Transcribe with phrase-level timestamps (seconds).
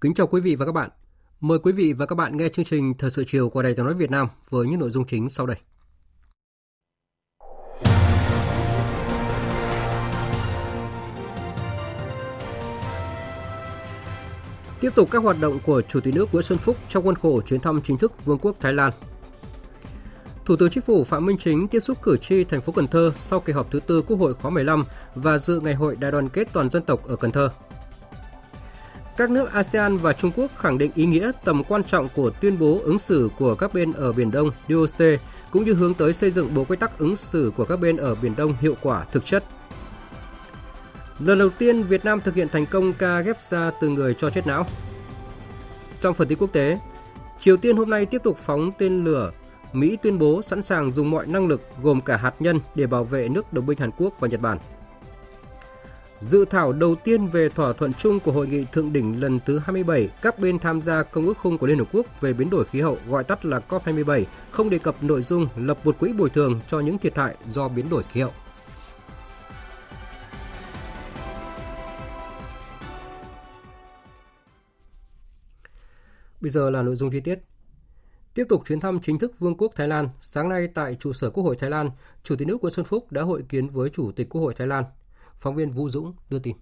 [0.00, 0.90] Kính chào quý vị và các bạn.
[1.40, 3.84] Mời quý vị và các bạn nghe chương trình Thời sự chiều của Đài tiếng
[3.84, 5.56] nói Việt Nam với những nội dung chính sau đây.
[14.80, 17.40] Tiếp tục các hoạt động của Chủ tịch nước Nguyễn Xuân Phúc trong khuôn khổ
[17.40, 18.92] chuyến thăm chính thức Vương quốc Thái Lan.
[20.44, 23.12] Thủ tướng Chính phủ Phạm Minh Chính tiếp xúc cử tri thành phố Cần Thơ
[23.18, 24.84] sau kỳ họp thứ tư Quốc hội khóa 15
[25.14, 27.50] và dự ngày hội đại đoàn kết toàn dân tộc ở Cần Thơ.
[29.18, 32.58] Các nước ASEAN và Trung Quốc khẳng định ý nghĩa tầm quan trọng của tuyên
[32.58, 35.02] bố ứng xử của các bên ở Biển Đông DOST
[35.50, 38.14] cũng như hướng tới xây dựng bộ quy tắc ứng xử của các bên ở
[38.14, 39.44] Biển Đông hiệu quả thực chất.
[41.18, 44.30] Lần đầu tiên Việt Nam thực hiện thành công ca ghép da từ người cho
[44.30, 44.66] chết não.
[46.00, 46.78] Trong phần tin quốc tế,
[47.38, 49.32] Triều Tiên hôm nay tiếp tục phóng tên lửa
[49.72, 53.04] Mỹ tuyên bố sẵn sàng dùng mọi năng lực gồm cả hạt nhân để bảo
[53.04, 54.58] vệ nước đồng minh Hàn Quốc và Nhật Bản.
[56.20, 59.58] Dự thảo đầu tiên về thỏa thuận chung của hội nghị thượng đỉnh lần thứ
[59.58, 62.64] 27 các bên tham gia Công ước khung của Liên Hợp Quốc về biến đổi
[62.64, 66.30] khí hậu gọi tắt là COP27 không đề cập nội dung lập một quỹ bồi
[66.30, 68.32] thường cho những thiệt hại do biến đổi khí hậu.
[76.40, 77.38] Bây giờ là nội dung chi tiết.
[78.34, 81.30] Tiếp tục chuyến thăm chính thức Vương quốc Thái Lan, sáng nay tại trụ sở
[81.30, 81.90] Quốc hội Thái Lan,
[82.22, 84.66] Chủ tịch nước Nguyễn Xuân Phúc đã hội kiến với Chủ tịch Quốc hội Thái
[84.66, 84.84] Lan
[85.40, 86.56] Phóng viên Vũ Dũng đưa tin.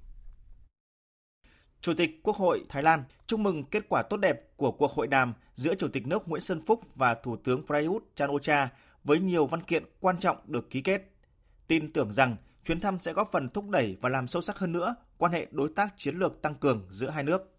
[1.80, 5.06] Chủ tịch Quốc hội Thái Lan chúc mừng kết quả tốt đẹp của cuộc hội
[5.06, 8.68] đàm giữa Chủ tịch nước Nguyễn Xuân Phúc và Thủ tướng Prayut chan-o-cha
[9.04, 11.02] với nhiều văn kiện quan trọng được ký kết.
[11.66, 14.72] Tin tưởng rằng chuyến thăm sẽ góp phần thúc đẩy và làm sâu sắc hơn
[14.72, 17.52] nữa quan hệ đối tác chiến lược tăng cường giữa hai nước.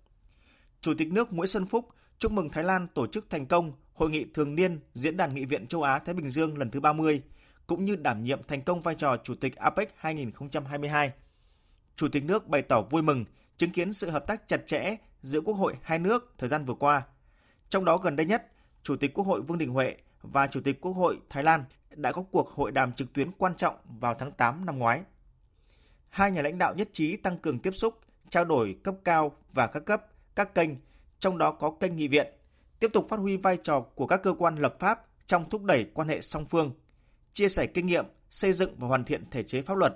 [0.81, 4.09] Chủ tịch nước Nguyễn Xuân Phúc chúc mừng Thái Lan tổ chức thành công Hội
[4.09, 7.21] nghị thường niên Diễn đàn Nghị viện châu Á Thái Bình Dương lần thứ 30
[7.67, 11.11] cũng như đảm nhiệm thành công vai trò Chủ tịch APEC 2022.
[11.95, 13.25] Chủ tịch nước bày tỏ vui mừng
[13.57, 16.73] chứng kiến sự hợp tác chặt chẽ giữa Quốc hội hai nước thời gian vừa
[16.73, 17.03] qua.
[17.69, 18.51] Trong đó gần đây nhất,
[18.83, 21.63] Chủ tịch Quốc hội Vương Đình Huệ và Chủ tịch Quốc hội Thái Lan
[21.95, 25.01] đã có cuộc hội đàm trực tuyến quan trọng vào tháng 8 năm ngoái.
[26.09, 27.99] Hai nhà lãnh đạo nhất trí tăng cường tiếp xúc,
[28.29, 30.05] trao đổi cấp cao và các cấp,
[30.35, 30.69] các kênh,
[31.19, 32.27] trong đó có kênh nghị viện,
[32.79, 35.85] tiếp tục phát huy vai trò của các cơ quan lập pháp trong thúc đẩy
[35.93, 36.71] quan hệ song phương–
[37.37, 39.93] chia sẻ kinh nghiệm, xây dựng và hoàn thiện thể chế pháp luật.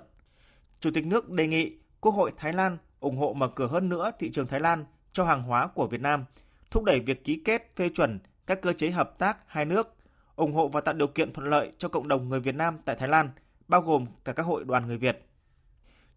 [0.80, 4.10] Chủ tịch nước đề nghị Quốc hội Thái Lan ủng hộ mở cửa hơn nữa
[4.18, 6.24] thị trường Thái Lan cho hàng hóa của Việt Nam,
[6.70, 9.94] thúc đẩy việc ký kết phê chuẩn các cơ chế hợp tác hai nước,
[10.36, 12.96] ủng hộ và tạo điều kiện thuận lợi cho cộng đồng người Việt Nam tại
[12.98, 13.30] Thái Lan,
[13.68, 15.26] bao gồm cả các hội đoàn người Việt.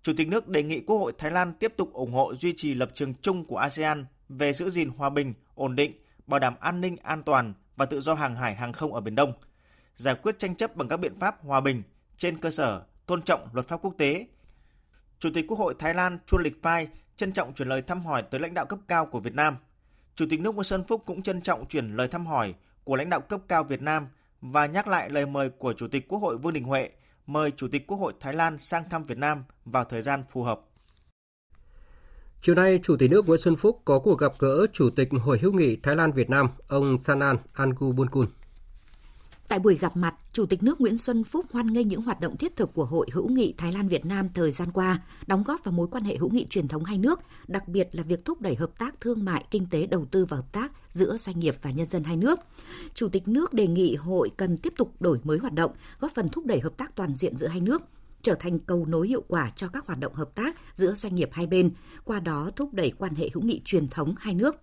[0.02, 2.74] Chủ tịch nước đề nghị Quốc hội Thái Lan tiếp tục ủng hộ duy trì
[2.74, 5.94] lập trường chung của ASEAN về giữ gìn hòa bình, ổn định,
[6.28, 9.16] bảo đảm an ninh, an toàn và tự do hàng hải hàng không ở Biển
[9.16, 9.34] Đông–
[9.96, 11.84] giải quyết tranh chấp bằng các biện pháp hòa bình
[12.18, 14.28] trên cơ sở tôn trọng luật pháp quốc tế.
[15.20, 18.24] Chủ tịch Quốc hội Thái Lan Chuan Lịch Phai trân trọng chuyển lời thăm hỏi
[18.32, 19.58] tới lãnh đạo cấp cao của Việt Nam.
[20.16, 22.54] Chủ tịch nước Nguyễn Xuân Phúc cũng trân trọng chuyển lời thăm hỏi
[22.84, 24.08] của lãnh đạo cấp cao Việt Nam
[24.42, 26.90] và nhắc lại lời mời của Chủ tịch Quốc hội Vương Đình Huệ
[27.28, 30.44] mời Chủ tịch Quốc hội Thái Lan sang thăm Việt Nam vào thời gian phù
[30.44, 30.62] hợp.
[32.42, 35.40] Chiều nay, Chủ tịch nước Nguyễn Xuân Phúc có cuộc gặp gỡ Chủ tịch Hội
[35.42, 38.28] hữu nghị Thái Lan Việt Nam, ông Sanan Angubunkun.
[39.48, 42.38] Tại buổi gặp mặt, Chủ tịch nước Nguyễn Xuân Phúc hoan nghênh những hoạt động
[42.38, 45.64] thiết thực của Hội hữu nghị Thái Lan Việt Nam thời gian qua, đóng góp
[45.64, 48.42] vào mối quan hệ hữu nghị truyền thống hai nước, đặc biệt là việc thúc
[48.42, 51.56] đẩy hợp tác thương mại, kinh tế, đầu tư và hợp tác giữa doanh nghiệp
[51.62, 52.40] và nhân dân hai nước.
[52.94, 56.30] Chủ tịch nước đề nghị hội cần tiếp tục đổi mới hoạt động, góp phần
[56.30, 57.82] thúc đẩy hợp tác toàn diện giữa hai nước,
[58.22, 61.30] trở thành cầu nối hiệu quả cho các hoạt động hợp tác giữa doanh nghiệp
[61.32, 61.72] hai bên,
[62.04, 64.56] qua đó thúc đẩy quan hệ hữu nghị truyền thống hai nước.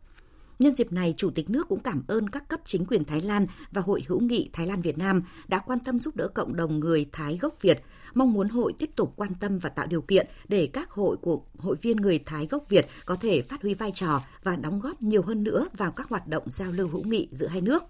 [0.58, 3.46] Nhân dịp này, Chủ tịch nước cũng cảm ơn các cấp chính quyền Thái Lan
[3.70, 6.80] và Hội hữu nghị Thái Lan Việt Nam đã quan tâm giúp đỡ cộng đồng
[6.80, 7.82] người Thái gốc Việt,
[8.14, 11.42] mong muốn hội tiếp tục quan tâm và tạo điều kiện để các hội của
[11.58, 15.02] hội viên người Thái gốc Việt có thể phát huy vai trò và đóng góp
[15.02, 17.84] nhiều hơn nữa vào các hoạt động giao lưu hữu nghị giữa hai nước.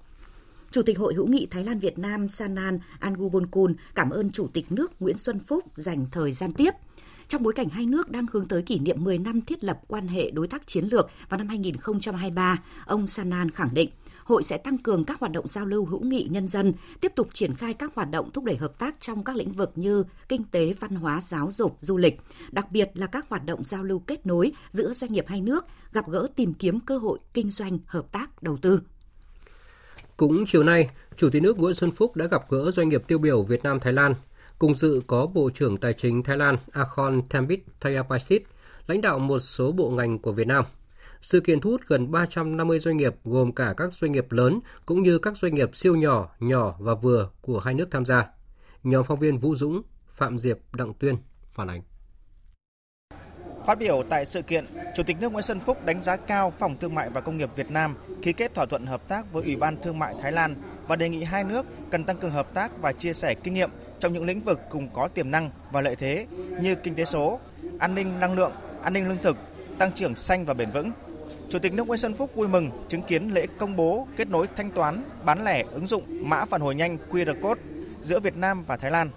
[0.70, 4.73] Chủ tịch Hội hữu nghị Thái Lan Việt Nam Sanan Angubonkun cảm ơn Chủ tịch
[4.73, 6.70] nước Nguyễn Xuân Phúc dành thời gian tiếp–
[7.32, 10.08] trong bối cảnh hai nước đang hướng tới kỷ niệm 10 năm thiết lập quan
[10.08, 13.90] hệ đối tác chiến lược vào năm 2023, ông Sanan khẳng định
[14.25, 17.29] hội sẽ tăng cường các hoạt động giao lưu hữu nghị nhân dân, tiếp tục
[17.32, 20.44] triển khai các hoạt động thúc đẩy hợp tác trong các lĩnh vực như kinh
[20.44, 22.20] tế, văn hóa, giáo dục, du lịch,
[22.50, 25.67] đặc biệt là các hoạt động giao lưu kết nối giữa doanh nghiệp hai nước,
[25.93, 28.81] gặp gỡ tìm kiếm cơ hội kinh doanh, hợp tác, đầu tư.
[30.17, 33.19] Cũng chiều nay, Chủ tịch nước Nguyễn Xuân Phúc đã gặp gỡ doanh nghiệp tiêu
[33.19, 34.14] biểu Việt Nam Thái Lan.
[34.62, 38.43] Cùng dự có Bộ trưởng Tài chính Thái Lan Akhon Thambit Thayapaisit,
[38.87, 40.64] lãnh đạo một số bộ ngành của Việt Nam–
[41.20, 45.03] sự kiện thu hút gần 350 doanh nghiệp gồm cả các doanh nghiệp lớn cũng
[45.03, 48.26] như các doanh nghiệp siêu nhỏ, nhỏ và vừa của hai nước tham gia.
[48.82, 51.14] Nhóm phóng viên Vũ Dũng, Phạm Diệp, Đặng Tuyên
[51.53, 51.82] phản ánh.
[53.67, 56.76] Phát biểu tại sự kiện, Chủ tịch nước Nguyễn Xuân Phúc đánh giá cao Phòng
[56.81, 59.56] Thương mại và Công nghiệp Việt Nam ký kết thỏa thuận hợp tác với Ủy
[59.56, 60.55] ban Thương mại Thái Lan
[60.87, 63.70] và đề nghị hai nước cần tăng cường hợp tác và chia sẻ kinh nghiệm
[64.02, 66.26] trong những lĩnh vực cùng có tiềm năng và lợi thế
[66.60, 67.40] như kinh tế số,
[67.78, 68.52] an ninh năng lượng,
[68.82, 69.37] an ninh lương thực,
[69.78, 70.93] tăng trưởng xanh và bền vững,
[71.49, 74.49] Chủ tịch nước Nguyễn Xuân Phúc vui mừng chứng kiến lễ công bố kết nối
[74.56, 77.60] thanh toán bán lẻ ứng dụng mã phản hồi nhanh QR code
[78.00, 79.10] giữa Việt Nam và Thái Lan.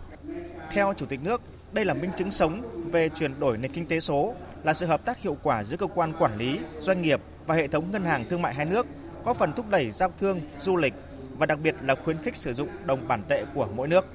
[0.71, 1.41] Theo Chủ tịch nước,
[1.71, 2.61] đây là minh chứng sống
[2.91, 5.87] về chuyển đổi nền kinh tế số, là sự hợp tác hiệu quả giữa cơ
[5.87, 8.85] quan quản lý, doanh nghiệp và hệ thống ngân hàng thương mại hai nước,
[9.25, 10.93] góp phần thúc đẩy giao thương, du lịch
[11.37, 14.07] và đặc biệt là khuyến khích sử dụng đồng bản tệ của mỗi nước.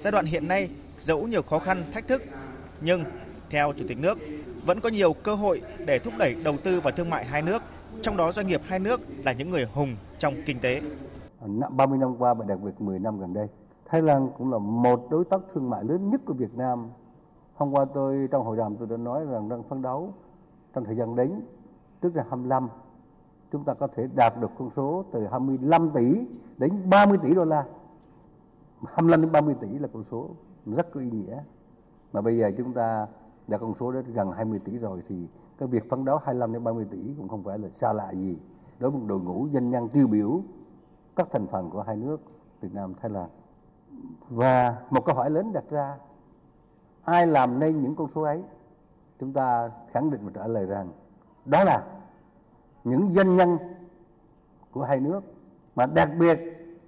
[0.00, 2.22] Giai đoạn hiện nay dẫu nhiều khó khăn, thách thức,
[2.80, 3.04] nhưng
[3.50, 4.18] theo Chủ tịch nước,
[4.66, 7.62] vẫn có nhiều cơ hội để thúc đẩy đầu tư và thương mại hai nước,
[8.02, 10.80] trong đó doanh nghiệp hai nước là những người hùng trong kinh tế.
[11.70, 13.46] 30 năm qua và đặc biệt 10 năm gần đây,
[13.86, 16.88] Thái Lan cũng là một đối tác thương mại lớn nhất của Việt Nam.
[17.54, 20.14] Hôm qua tôi trong hội đàm tôi đã nói rằng đang phấn đấu
[20.74, 21.40] trong thời gian đến,
[22.00, 22.68] tức là 25,
[23.52, 26.20] chúng ta có thể đạt được con số từ 25 tỷ
[26.58, 27.64] đến 30 tỷ đô la.
[28.86, 30.30] 25 đến 30 tỷ là con số
[30.66, 31.42] rất có ý nghĩa.
[32.12, 33.06] Mà bây giờ chúng ta
[33.48, 35.26] đã con số đó gần 20 tỷ rồi thì
[35.58, 38.38] cái việc phấn đấu 25 đến 30 tỷ cũng không phải là xa lạ gì
[38.78, 40.40] đối với một đội ngũ doanh nhân tiêu biểu
[41.16, 42.20] các thành phần của hai nước,
[42.60, 43.28] Việt Nam, Thái Lan
[44.28, 45.96] và một câu hỏi lớn đặt ra,
[47.04, 48.42] ai làm nên những con số ấy
[49.20, 50.88] chúng ta khẳng định và trả lời rằng
[51.44, 51.86] đó là
[52.84, 53.58] những doanh nhân
[54.70, 55.20] của hai nước,
[55.76, 56.38] mà đặc biệt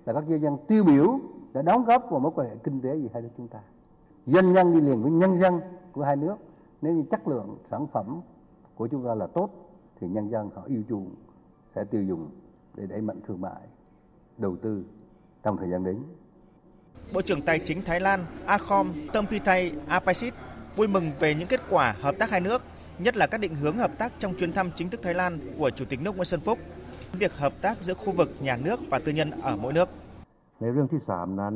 [0.04, 1.18] là các doanh nhân tiêu biểu
[1.52, 3.58] đã đóng góp vào mối quan hệ kinh tế gì hai nước chúng ta
[4.26, 5.60] doanh nhân đi liền với nhân dân
[5.92, 6.36] của hai nước
[6.82, 8.20] nếu như chất lượng sản phẩm
[8.74, 9.50] của chúng ta là tốt
[10.00, 11.14] thì nhân dân họ yêu chuộng
[11.74, 12.30] sẽ tiêu dùng
[12.74, 13.60] để đẩy mạnh thương mại
[14.38, 14.84] đầu tư
[15.42, 16.02] trong thời gian đến.
[17.14, 20.34] Bộ trưởng Tài chính Thái Lan Akhom Tompitay Apaisit
[20.76, 22.62] vui mừng về những kết quả hợp tác hai nước,
[22.98, 25.70] nhất là các định hướng hợp tác trong chuyến thăm chính thức Thái Lan của
[25.70, 26.58] Chủ tịch nước Nguyễn Xuân Phúc,
[27.12, 29.88] việc hợp tác giữa khu vực nhà nước và tư nhân ở mỗi nước.
[30.59, 31.55] ในเรื่องที่3นั้น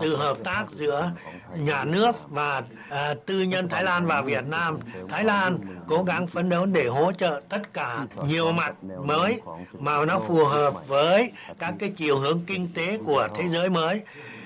[0.00, 1.10] sự hợp tác giữa
[1.58, 4.78] nhà nước và uh, tư nhân Thái Lan và Việt Nam.
[5.08, 8.74] Thái Lan cố gắng phấn đấu để hỗ trợ tất cả nhiều mặt
[9.04, 9.40] mới
[9.78, 14.02] mà nó phù hợp với các cái chiều hướng kinh tế của thế giới mới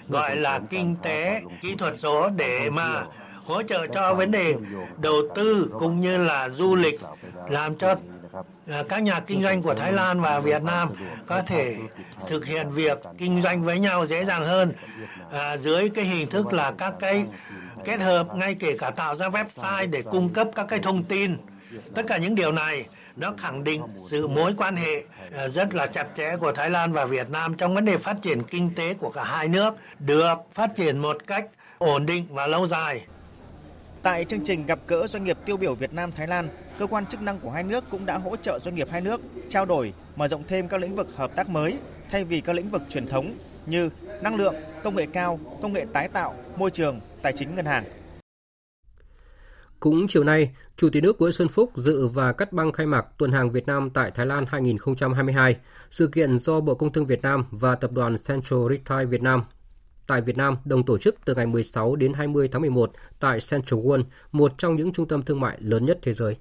[0.09, 3.07] gọi là kinh tế kỹ thuật số để mà
[3.45, 4.55] hỗ trợ cho vấn đề
[4.97, 7.01] đầu tư cũng như là du lịch
[7.49, 7.97] làm cho À,
[8.68, 10.90] Ờ, các nhà kinh doanh của Thái Lan và Việt Nam
[11.26, 11.76] có thể
[12.28, 14.74] thực hiện việc kinh doanh với nhau dễ dàng hơn.
[15.32, 17.26] À, dưới cái hình thức là các cái
[17.86, 21.38] kết hợp ngay kể cả tạo ra website để cung cấp các cái thông tin.
[21.96, 25.04] Tất cả những điều này nó khẳng định sự mối quan hệ
[25.36, 28.15] ờ, rất là chặt chẽ của Thái Lan và Việt Nam trong vấn đề phát
[28.22, 31.46] triển kinh tế của cả hai nước được phát triển một cách
[31.77, 33.06] ổn định và lâu dài.
[34.06, 37.06] Tại chương trình gặp gỡ doanh nghiệp tiêu biểu Việt Nam Thái Lan, cơ quan
[37.06, 39.94] chức năng của hai nước cũng đã hỗ trợ doanh nghiệp hai nước trao đổi,
[40.16, 41.78] mở rộng thêm các lĩnh vực hợp tác mới
[42.12, 43.34] thay vì các lĩnh vực truyền thống
[43.66, 43.90] như
[44.22, 47.84] năng lượng, công nghệ cao, công nghệ tái tạo, môi trường, tài chính ngân hàng.
[49.80, 53.06] Cũng chiều nay, Chủ tịch nước Nguyễn Xuân Phúc dự và cắt băng khai mạc
[53.18, 55.56] tuần hàng Việt Nam tại Thái Lan 2022,
[55.92, 59.44] sự kiện do Bộ Công Thương Việt Nam và Tập đoàn Central Retail Việt Nam
[60.08, 63.80] tại Việt Nam đồng tổ chức từ ngày 16 đến 20 tháng 11 tại Central
[63.80, 66.36] World, một trong những trung tâm thương mại lớn nhất thế giới.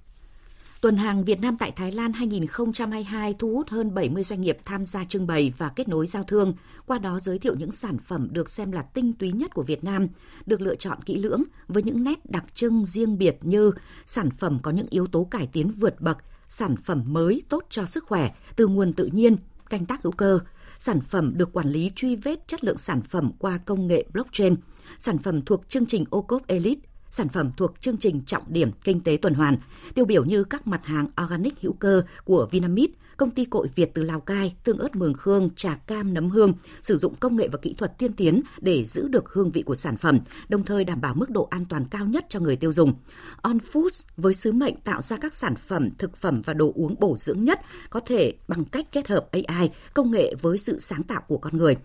[0.84, 4.84] Tuần hàng Việt Nam tại Thái Lan 2022 thu hút hơn 70 doanh nghiệp tham
[4.84, 6.54] gia trưng bày và kết nối giao thương,
[6.86, 9.84] qua đó giới thiệu những sản phẩm được xem là tinh túy nhất của Việt
[9.84, 10.06] Nam,
[10.46, 13.72] được lựa chọn kỹ lưỡng với những nét đặc trưng riêng biệt như
[14.06, 16.18] sản phẩm có những yếu tố cải tiến vượt bậc,
[16.48, 19.36] sản phẩm mới tốt cho sức khỏe từ nguồn tự nhiên,
[19.70, 20.38] canh tác hữu cơ,
[20.84, 24.56] sản phẩm được quản lý truy vết chất lượng sản phẩm qua công nghệ blockchain,
[24.98, 28.70] sản phẩm thuộc chương trình ô cốp Elite, sản phẩm thuộc chương trình trọng điểm
[28.84, 29.56] kinh tế tuần hoàn,
[29.94, 33.90] tiêu biểu như các mặt hàng organic hữu cơ của Vinamid, công ty cội Việt
[33.94, 36.52] từ Lào Cai, tương ớt Mường Khương, trà cam nấm hương
[36.82, 39.74] sử dụng công nghệ và kỹ thuật tiên tiến để giữ được hương vị của
[39.74, 40.18] sản phẩm,
[40.48, 42.94] đồng thời đảm bảo mức độ an toàn cao nhất cho người tiêu dùng.
[43.42, 46.94] On Foods với sứ mệnh tạo ra các sản phẩm, thực phẩm và đồ uống
[47.00, 51.02] bổ dưỡng nhất có thể bằng cách kết hợp AI, công nghệ với sự sáng
[51.02, 51.76] tạo của con người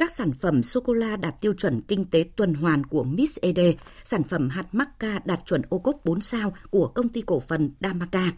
[0.00, 3.58] các sản phẩm sô-cô-la đạt tiêu chuẩn kinh tế tuần hoàn của Miss ED,
[4.04, 7.70] sản phẩm hạt macca đạt chuẩn ô cốp 4 sao của công ty cổ phần
[7.80, 8.32] Damaca.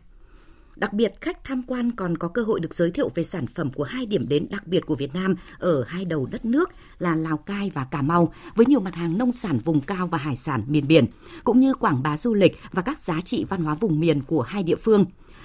[0.76, 3.70] Đặc biệt, khách tham quan còn có cơ hội được giới thiệu về sản phẩm
[3.72, 7.14] của hai điểm đến đặc biệt của Việt Nam ở hai đầu đất nước là
[7.14, 10.36] Lào Cai và Cà Mau, với nhiều mặt hàng nông sản vùng cao và hải
[10.36, 11.06] sản miền biển,
[11.44, 14.42] cũng như quảng bá du lịch và các giá trị văn hóa vùng miền của
[14.42, 15.04] hai địa phương.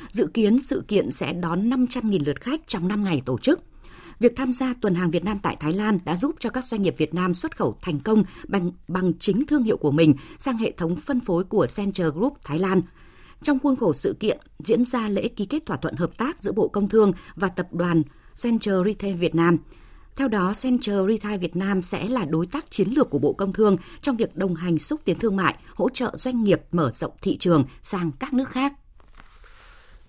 [0.09, 3.59] Dự kiến sự kiện sẽ đón 500.000 lượt khách trong 5 ngày tổ chức.
[4.19, 6.81] Việc tham gia tuần hàng Việt Nam tại Thái Lan đã giúp cho các doanh
[6.81, 10.57] nghiệp Việt Nam xuất khẩu thành công bằng, bằng chính thương hiệu của mình sang
[10.57, 12.81] hệ thống phân phối của Center Group Thái Lan.
[13.41, 16.51] Trong khuôn khổ sự kiện diễn ra lễ ký kết thỏa thuận hợp tác giữa
[16.51, 18.03] Bộ Công Thương và tập đoàn
[18.41, 19.57] Center Retail Việt Nam.
[20.15, 23.53] Theo đó, Center Retail Việt Nam sẽ là đối tác chiến lược của Bộ Công
[23.53, 27.13] Thương trong việc đồng hành xúc tiến thương mại, hỗ trợ doanh nghiệp mở rộng
[27.21, 28.73] thị trường sang các nước khác.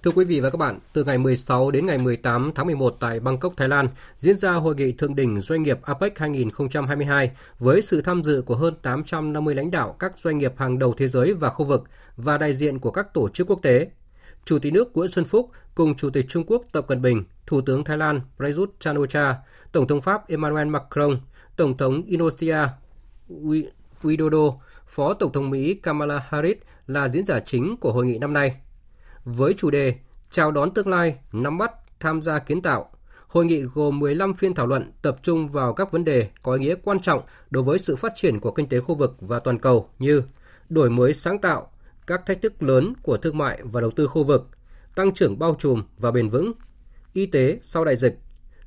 [0.02, 3.20] Thưa quý vị và các bạn, từ ngày 16 đến ngày 18 tháng 11 tại
[3.20, 8.02] Bangkok, Thái Lan, diễn ra hội nghị thượng đỉnh doanh nghiệp APEC 2022 với sự
[8.02, 11.50] tham dự của hơn 850 lãnh đạo các doanh nghiệp hàng đầu thế giới và
[11.50, 11.84] khu vực
[12.16, 13.88] và đại diện của các tổ chức quốc tế.
[14.44, 17.60] Chủ tịch nước Nguyễn Xuân Phúc cùng Chủ tịch Trung Quốc Tập Cận Bình, Thủ
[17.60, 19.34] tướng Thái Lan Prayut chan o
[19.72, 21.20] Tổng thống Pháp Emmanuel Macron,
[21.56, 22.58] Tổng thống Indonesia
[24.02, 28.32] Widodo, Phó Tổng thống Mỹ Kamala Harris là diễn giả chính của hội nghị năm
[28.32, 28.54] nay–
[29.24, 29.94] với chủ đề
[30.30, 32.90] Chào đón tương lai, nắm bắt, tham gia kiến tạo.
[33.28, 36.58] Hội nghị gồm 15 phiên thảo luận tập trung vào các vấn đề có ý
[36.60, 39.58] nghĩa quan trọng đối với sự phát triển của kinh tế khu vực và toàn
[39.58, 40.22] cầu như
[40.68, 41.70] đổi mới sáng tạo,
[42.06, 44.48] các thách thức lớn của thương mại và đầu tư khu vực,
[44.94, 46.52] tăng trưởng bao trùm và bền vững,
[47.12, 48.18] y tế sau đại dịch,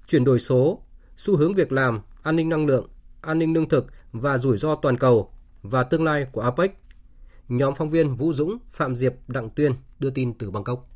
[0.07, 0.83] chuyển đổi số,
[1.17, 2.89] xu hướng việc làm, an ninh năng lượng,
[3.21, 5.31] an ninh lương thực và rủi ro toàn cầu
[5.61, 6.77] và tương lai của APEC
[7.49, 10.89] Nhóm phóng viên Vũ Dũng, Phạm Diệp, Đặng Tuyên đưa tin từ Bangkok.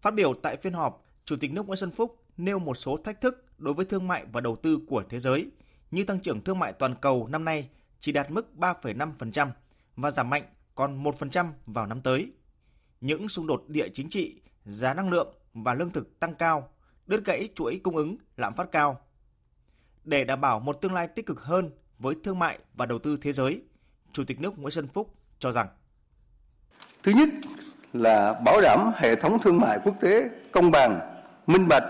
[0.00, 3.20] Phát biểu tại phiên họp, Chủ tịch nước Nguyễn Xuân Phúc nêu một số thách
[3.20, 5.50] thức đối với thương mại và đầu tư của thế giới,
[5.90, 7.68] như tăng trưởng thương mại toàn cầu năm nay
[8.00, 9.50] chỉ đạt mức 3,5%
[9.96, 10.44] và giảm mạnh
[10.74, 12.32] còn 1% vào năm tới.
[13.00, 16.68] Những xung đột địa chính trị, giá năng lượng và lương thực tăng cao,
[17.06, 19.00] đứt gãy chuỗi cung ứng, lạm phát cao.
[20.04, 23.18] Để đảm bảo một tương lai tích cực hơn với thương mại và đầu tư
[23.22, 23.62] thế giới,
[24.12, 25.68] Chủ tịch nước Nguyễn Xuân Phúc cho rằng
[27.08, 27.28] Thứ nhất
[27.92, 31.00] là bảo đảm hệ thống thương mại quốc tế công bằng,
[31.46, 31.84] minh bạch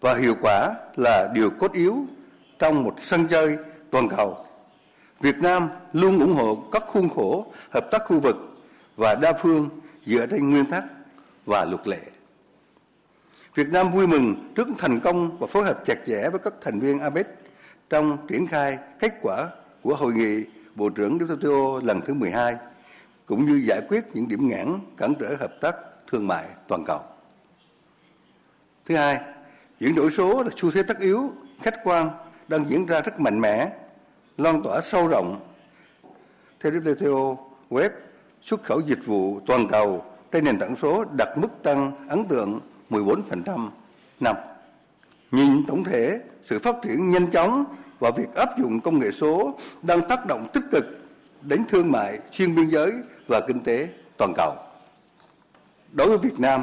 [0.00, 2.06] và hiệu quả là điều cốt yếu
[2.58, 3.56] trong một sân chơi
[3.90, 4.36] toàn cầu.
[5.20, 8.36] Việt Nam luôn ủng hộ các khuôn khổ hợp tác khu vực
[8.96, 9.68] và đa phương
[10.06, 10.84] dựa trên nguyên tắc
[11.46, 12.00] và luật lệ.
[13.54, 16.80] Việt Nam vui mừng trước thành công và phối hợp chặt chẽ với các thành
[16.80, 17.26] viên APEC
[17.90, 19.48] trong triển khai kết quả
[19.82, 20.44] của hội nghị
[20.74, 22.56] Bộ trưởng WTO lần thứ 12,
[23.32, 25.76] cũng như giải quyết những điểm nghẽn cản trở hợp tác
[26.10, 27.00] thương mại toàn cầu.
[28.84, 29.20] Thứ hai,
[29.80, 31.30] chuyển đổi số là xu thế tất yếu,
[31.62, 32.10] khách quan
[32.48, 33.72] đang diễn ra rất mạnh mẽ,
[34.38, 35.40] lan tỏa sâu rộng.
[36.60, 37.36] Theo WTO,
[37.70, 37.90] web
[38.42, 42.60] xuất khẩu dịch vụ toàn cầu trên nền tảng số đạt mức tăng ấn tượng
[42.90, 43.68] 14%
[44.20, 44.36] năm.
[45.30, 47.64] Nhìn tổng thể, sự phát triển nhanh chóng
[47.98, 50.84] và việc áp dụng công nghệ số đang tác động tích cực
[51.42, 52.92] đến thương mại xuyên biên giới
[53.26, 54.56] và kinh tế toàn cầu.
[55.92, 56.62] Đối với Việt Nam,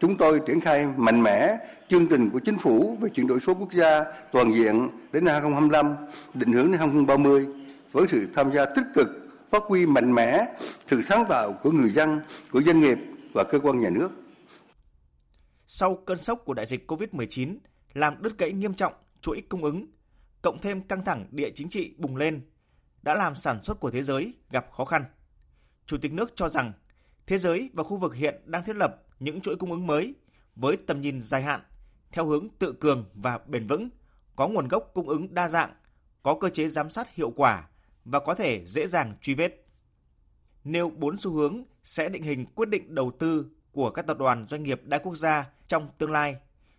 [0.00, 1.56] chúng tôi triển khai mạnh mẽ
[1.88, 5.32] chương trình của chính phủ về chuyển đổi số quốc gia toàn diện đến năm
[5.32, 5.96] 2025,
[6.34, 7.46] định hướng đến 2030
[7.92, 9.08] với sự tham gia tích cực,
[9.50, 10.46] phát huy mạnh mẽ
[10.86, 12.20] sự sáng tạo của người dân,
[12.50, 12.98] của doanh nghiệp
[13.34, 14.10] và cơ quan nhà nước.
[15.66, 17.56] Sau cơn sốc của đại dịch COVID-19
[17.94, 19.86] làm đứt gãy nghiêm trọng chuỗi cung ứng
[20.42, 22.40] cộng thêm căng thẳng địa chính trị bùng lên
[23.02, 25.04] đã làm sản xuất của thế giới gặp khó khăn.
[25.88, 26.72] Chủ tịch nước cho rằng
[27.26, 30.14] thế giới và khu vực hiện đang thiết lập những chuỗi cung ứng mới
[30.56, 31.60] với tầm nhìn dài hạn
[32.12, 33.88] theo hướng tự cường và bền vững,
[34.36, 35.74] có nguồn gốc cung ứng đa dạng,
[36.22, 37.68] có cơ chế giám sát hiệu quả
[38.04, 39.66] và có thể dễ dàng truy vết.
[40.64, 44.46] Nêu bốn xu hướng sẽ định hình quyết định đầu tư của các tập đoàn
[44.48, 46.36] doanh nghiệp đa quốc gia trong tương lai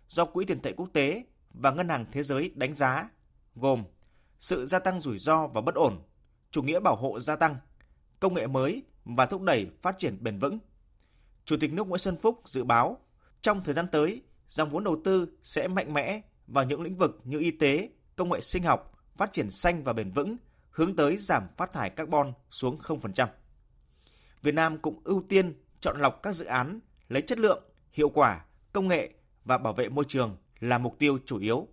[0.08, 3.08] do Quỹ tiền tệ quốc tế và Ngân hàng Thế giới đánh giá
[3.54, 3.84] gồm
[4.38, 6.02] sự gia tăng rủi ro và bất ổn,
[6.50, 7.56] chủ nghĩa bảo hộ gia tăng,
[8.20, 10.58] công nghệ mới và thúc đẩy phát triển bền vững.
[11.44, 12.98] Chủ tịch nước Nguyễn Xuân Phúc dự báo
[13.42, 17.20] trong thời gian tới, dòng vốn đầu tư sẽ mạnh mẽ vào những lĩnh vực
[17.24, 20.36] như y tế, công nghệ sinh học, phát triển xanh và bền vững,
[20.70, 23.28] hướng tới giảm phát thải carbon xuống 0%.
[24.42, 28.44] Việt Nam cũng ưu tiên chọn lọc các dự án lấy chất lượng hiệu quả,
[28.72, 29.14] công nghệ
[29.44, 31.68] và bảo vệ môi trường là mục tiêu chủ yếu.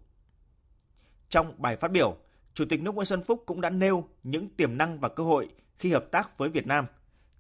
[1.30, 2.18] Trong bài phát biểu,
[2.54, 5.50] Chủ tịch nước Nguyễn Xuân Phúc cũng đã nêu những tiềm năng và cơ hội
[5.80, 6.86] khi hợp tác với Việt Nam.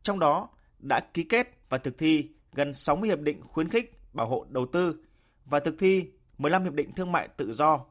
[0.08, 0.50] Trong đó
[0.80, 4.66] đã ký kết và thực thi gần 60 hiệp định khuyến khích bảo hộ đầu
[4.66, 4.96] tư
[5.46, 7.86] và thực thi 15 hiệp định thương mại tự do,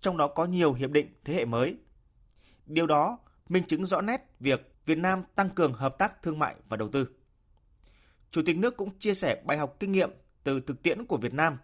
[0.00, 1.76] trong đó có nhiều hiệp định thế hệ mới.
[2.66, 6.54] Điều đó minh chứng rõ nét việc Việt Nam tăng cường hợp tác thương mại
[6.68, 7.08] và đầu tư.
[8.30, 10.10] Chủ tịch nước cũng chia sẻ bài học kinh nghiệm
[10.44, 11.58] từ thực tiễn của Việt Nam,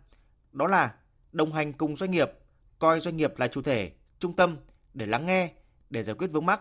[0.52, 0.94] đó là
[1.32, 2.30] đồng hành cùng doanh nghiệp,
[2.78, 4.56] coi doanh nghiệp là chủ thể, trung tâm
[4.94, 5.52] để lắng nghe,
[5.90, 6.60] để giải quyết vướng mắc.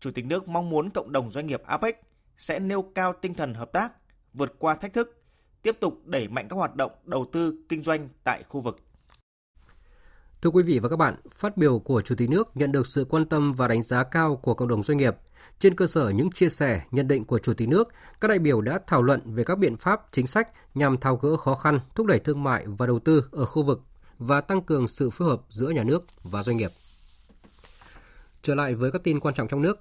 [0.00, 2.09] Chủ tịch nước mong muốn cộng đồng doanh nghiệp APEC
[2.40, 3.92] sẽ nêu cao tinh thần hợp tác,
[4.34, 5.22] vượt qua thách thức,
[5.62, 8.80] tiếp tục đẩy mạnh các hoạt động đầu tư kinh doanh tại khu vực.
[10.42, 13.06] Thưa quý vị và các bạn, phát biểu của Chủ tịch nước nhận được sự
[13.10, 15.16] quan tâm và đánh giá cao của cộng đồng doanh nghiệp.
[15.58, 17.88] Trên cơ sở những chia sẻ, nhận định của Chủ tịch nước,
[18.20, 21.36] các đại biểu đã thảo luận về các biện pháp, chính sách nhằm tháo gỡ
[21.36, 23.80] khó khăn, thúc đẩy thương mại và đầu tư ở khu vực
[24.18, 26.70] và tăng cường sự phối hợp giữa nhà nước và doanh nghiệp.
[28.42, 29.80] Trở lại với các tin quan trọng trong nước.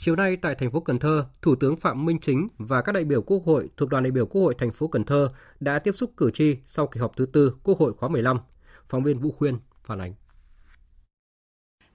[0.00, 3.04] Chiều nay tại thành phố Cần Thơ, Thủ tướng Phạm Minh Chính và các đại
[3.04, 5.28] biểu Quốc hội thuộc đoàn đại biểu Quốc hội thành phố Cần Thơ
[5.60, 8.40] đã tiếp xúc cử tri sau kỳ họp thứ tư Quốc hội khóa 15.
[8.88, 10.14] Phóng viên Vũ Khuyên phản ánh.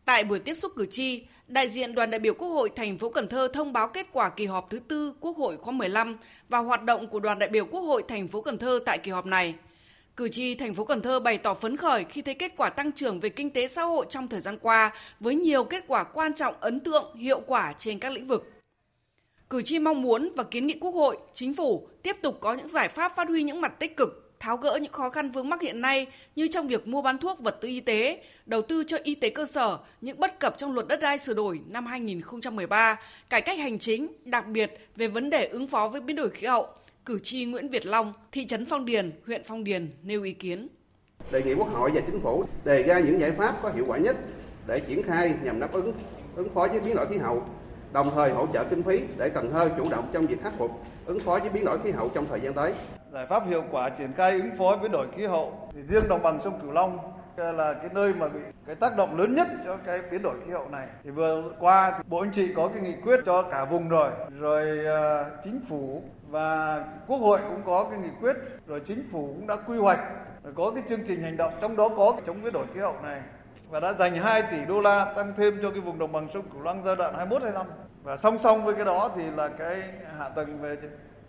[0.05, 3.09] Tại buổi tiếp xúc cử tri, đại diện đoàn đại biểu Quốc hội thành phố
[3.09, 6.17] Cần Thơ thông báo kết quả kỳ họp thứ tư Quốc hội khóa 15
[6.49, 9.11] và hoạt động của đoàn đại biểu Quốc hội thành phố Cần Thơ tại kỳ
[9.11, 9.55] họp này.
[10.17, 12.91] Cử tri thành phố Cần Thơ bày tỏ phấn khởi khi thấy kết quả tăng
[12.91, 16.33] trưởng về kinh tế xã hội trong thời gian qua với nhiều kết quả quan
[16.33, 18.51] trọng, ấn tượng, hiệu quả trên các lĩnh vực.
[19.49, 22.67] Cử tri mong muốn và kiến nghị Quốc hội, Chính phủ tiếp tục có những
[22.67, 25.61] giải pháp phát huy những mặt tích cực, tháo gỡ những khó khăn vướng mắc
[25.61, 28.97] hiện nay như trong việc mua bán thuốc vật tư y tế, đầu tư cho
[29.03, 32.99] y tế cơ sở, những bất cập trong luật đất đai sửa đổi năm 2013,
[33.29, 36.47] cải cách hành chính, đặc biệt về vấn đề ứng phó với biến đổi khí
[36.47, 36.67] hậu,
[37.05, 40.67] cử tri Nguyễn Việt Long, thị trấn Phong Điền, huyện Phong Điền nêu ý kiến.
[41.31, 43.97] Đề nghị Quốc hội và Chính phủ đề ra những giải pháp có hiệu quả
[43.97, 44.15] nhất
[44.67, 45.93] để triển khai nhằm đáp ứng
[46.35, 47.43] ứng phó với biến đổi khí hậu,
[47.93, 50.71] đồng thời hỗ trợ kinh phí để Cần Thơ chủ động trong việc khắc phục
[51.05, 52.73] ứng phó với biến đổi khí hậu trong thời gian tới.
[53.13, 56.21] Giải pháp hiệu quả triển khai ứng phó biến đổi khí hậu thì riêng đồng
[56.21, 56.97] bằng sông Cửu Long
[57.37, 60.51] là cái nơi mà bị cái tác động lớn nhất cho cái biến đổi khí
[60.51, 60.87] hậu này.
[61.03, 64.11] Thì vừa qua thì Bộ Anh chị có cái nghị quyết cho cả vùng rồi,
[64.39, 68.35] rồi uh, chính phủ và Quốc hội cũng có cái nghị quyết,
[68.67, 69.99] rồi chính phủ cũng đã quy hoạch,
[70.43, 72.95] rồi có cái chương trình hành động trong đó có chống biến đổi khí hậu
[73.03, 73.21] này
[73.69, 76.43] và đã dành 2 tỷ đô la tăng thêm cho cái vùng đồng bằng sông
[76.53, 77.65] Cửu Long giai đoạn 21 25.
[78.03, 79.83] Và song song với cái đó thì là cái
[80.19, 80.77] hạ tầng về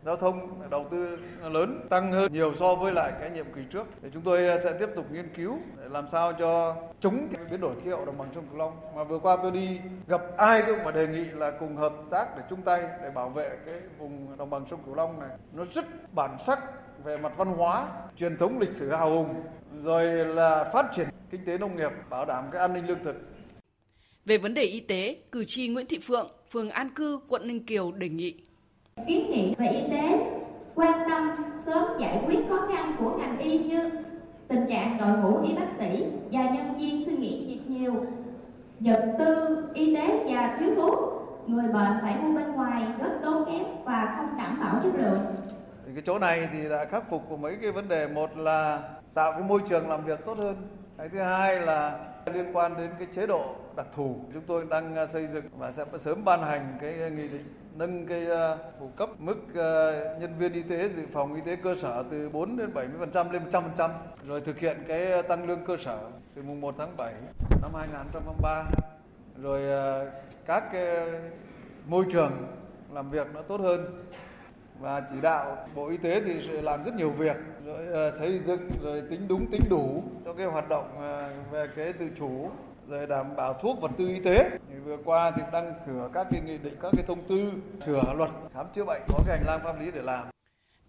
[0.05, 3.87] giao thông đầu tư lớn tăng hơn nhiều so với lại cái nhiệm kỳ trước.
[4.03, 7.61] Thì chúng tôi ờ, sẽ tiếp tục nghiên cứu để làm sao cho chống biến
[7.61, 8.73] đổi khí hậu đồng bằng sông Cửu Long.
[8.97, 12.37] Mà vừa qua tôi đi gặp ai tôi cũng đề nghị là cùng hợp tác
[12.37, 15.31] để chung tay để bảo vệ cái vùng đồng bằng sông Cửu Long này.
[15.53, 16.59] Nó rất bản sắc
[17.05, 19.35] về mặt văn hóa, truyền thống lịch sử hào hùng,
[19.83, 23.17] rồi là phát triển kinh tế nông nghiệp, bảo đảm cái an ninh lương thực.
[24.25, 27.67] Về vấn đề y tế, cử tri Nguyễn Thị Phượng, phường An Cư, quận Ninh
[27.67, 28.44] Kiều đề nghị
[29.07, 30.31] kiến nghị về y tế,
[30.75, 31.31] quan tâm,
[31.65, 33.91] sớm giải quyết khó khăn của ngành y như
[34.49, 37.95] tình trạng đội ngũ y bác sĩ và nhân viên suy nghĩ việc nhiều,
[38.81, 40.99] vật tư, y tế và thiếu thuốc
[41.47, 45.19] người bệnh phải mua bên ngoài rất tốn kém và không đảm bảo chất lượng.
[45.87, 48.83] Thì cái chỗ này thì đã khắc phục của mấy cái vấn đề, một là
[49.15, 50.57] tạo cái môi trường làm việc tốt hơn
[50.99, 51.99] cái thứ hai là
[52.33, 54.17] liên quan đến cái chế độ đặc thù.
[54.33, 57.55] Chúng tôi đang à, xây dựng và sẽ sớm ban hành cái à, nghị định,
[57.75, 59.37] nâng cái à, phụ cấp mức
[60.21, 63.43] nhân viên y tế, dự phòng y tế cơ sở từ 4 đến 70% lên
[63.51, 63.91] 100%
[64.27, 65.99] rồi thực hiện cái tăng lương cơ sở
[66.35, 67.15] từ mùng 1 tháng 7
[67.63, 68.65] năm 2023
[69.43, 69.61] rồi
[70.47, 70.87] các cái
[71.87, 72.33] môi trường
[72.93, 74.05] làm việc nó tốt hơn
[74.81, 78.41] và chỉ đạo Bộ Y tế thì sẽ làm rất nhiều việc rồi uh, xây
[78.47, 82.49] dựng rồi tính đúng tính đủ cho cái hoạt động uh, về cái tự chủ
[82.89, 84.51] rồi đảm bảo thuốc vật tư y tế.
[84.69, 87.53] Thì vừa qua thì đang sửa các cái nghị định các cái thông tư
[87.87, 90.27] sửa luật khám chữa bệnh có cái hành lang pháp lý để làm.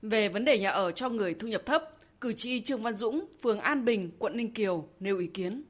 [0.02, 1.82] Về vấn đề nhà ở cho người thu nhập thấp
[2.22, 5.64] cử tri Trương Văn Dũng phường An Bình quận Ninh Kiều nêu ý kiến.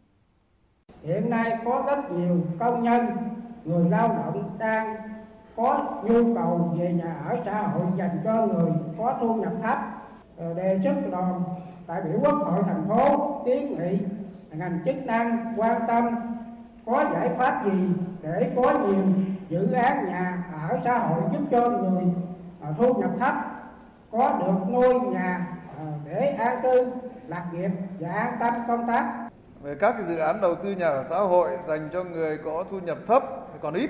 [1.04, 3.06] Hiện nay có rất nhiều công nhân
[3.66, 4.96] người lao động đang
[5.56, 9.78] có nhu cầu về nhà ở xã hội dành cho người có thu nhập thấp.
[10.38, 11.44] Ờ, đề xuất đoàn
[11.88, 14.00] đại biểu quốc hội thành phố, kiến nghị,
[14.52, 16.16] ngành chức năng quan tâm
[16.86, 17.88] có giải pháp gì
[18.22, 19.04] để có nhiều
[19.50, 22.04] dự án nhà ở xã hội giúp cho người
[22.62, 23.36] ờ, thu nhập thấp,
[24.12, 26.88] có được ngôi nhà ờ, để an cư,
[27.28, 29.30] lạc nghiệp và an tâm công tác?
[29.62, 32.64] Về các cái dự án đầu tư nhà ở xã hội dành cho người có
[32.72, 33.24] thu nhập thấp,
[33.62, 33.90] còn ít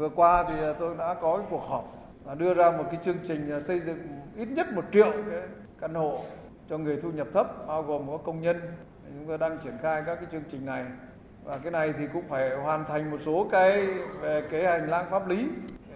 [0.00, 1.84] vừa qua thì à, tôi đã có cái cuộc họp
[2.24, 3.98] và đưa ra một cái chương trình à, xây dựng
[4.36, 5.40] ít nhất một triệu cái
[5.80, 6.20] căn hộ
[6.68, 8.60] cho người thu nhập thấp, bao gồm có công nhân.
[9.14, 10.84] Chúng tôi đang triển khai các cái chương trình này.
[11.44, 13.86] Và cái này thì cũng phải hoàn thành một số cái
[14.20, 15.48] về cái hành lang pháp lý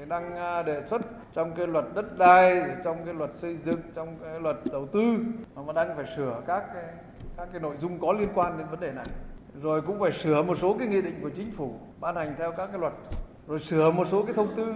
[0.09, 1.03] đang à, đề xuất
[1.35, 5.17] trong cái luật đất đai trong cái luật xây dựng, trong cái luật đầu tư.
[5.55, 6.85] Mà đang phải sửa các cái
[7.37, 9.07] các cái nội dung có liên quan đến vấn đề này.
[9.63, 12.53] Rồi cũng phải sửa một số cái nghị định của chính phủ ban hành theo
[12.53, 12.93] các cái luật
[13.49, 14.75] rồi sửa một số cái thông tư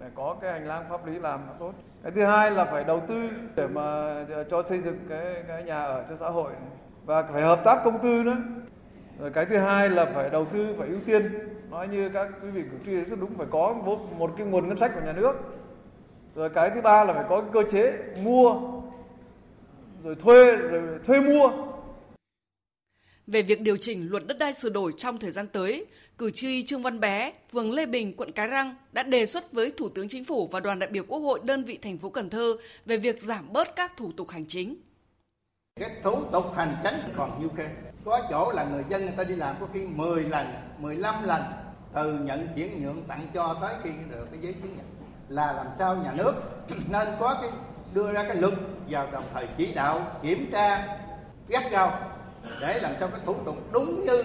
[0.00, 1.72] để có cái hành lang pháp lý làm tốt.
[2.02, 4.14] Cái thứ hai là phải đầu tư để mà
[4.50, 6.52] cho xây dựng cái cái nhà ở cho xã hội.
[7.04, 8.36] Và phải hợp tác công tư nữa.
[9.20, 11.48] Rồi cái thứ hai là phải đầu tư phải ưu tiên.
[11.70, 13.72] Nói như các quý vị cử tri rất đúng phải có
[14.18, 15.32] một cái nguồn ngân sách của nhà nước.
[16.34, 17.92] Rồi cái thứ ba là phải có cái cơ chế
[18.22, 18.60] mua
[20.04, 21.50] rồi thuê rồi thuê mua.
[23.26, 25.86] Về việc điều chỉnh luật đất đai sửa đổi trong thời gian tới,
[26.18, 29.72] cử tri Trương Văn Bé, phường Lê Bình, quận Cái Răng đã đề xuất với
[29.76, 32.30] Thủ tướng Chính phủ và đoàn đại biểu Quốc hội đơn vị thành phố Cần
[32.30, 34.76] Thơ về việc giảm bớt các thủ tục hành chính.
[35.80, 37.68] Cái thủ tục hành chính còn nhiều kê.
[38.04, 40.46] Có chỗ là người dân người ta đi làm có khi 10 lần,
[40.78, 41.42] 15 lần
[41.94, 44.86] từ nhận chuyển nhượng tặng cho tới khi được cái giấy chứng nhận
[45.28, 46.34] là làm sao nhà nước
[46.88, 47.50] nên có cái
[47.94, 48.54] đưa ra cái luật
[48.90, 50.98] vào đồng thời chỉ đạo kiểm tra
[51.48, 51.98] gắt gao
[52.60, 54.22] để làm sao cái thủ tục đúng như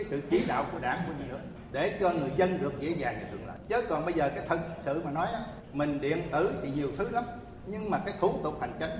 [0.00, 1.38] cái sự chỉ đạo của đảng của nhà nước
[1.72, 3.56] để cho người dân được dễ dàng và thuận lợi.
[3.68, 5.26] Chứ còn bây giờ cái thật sự mà nói
[5.72, 7.24] mình điện tử thì nhiều thứ lắm,
[7.66, 8.90] nhưng mà cái thủ tục hành chính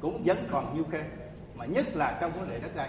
[0.00, 1.02] cũng vẫn còn nhiều khê,
[1.54, 2.88] mà nhất là trong vấn đề đất đai.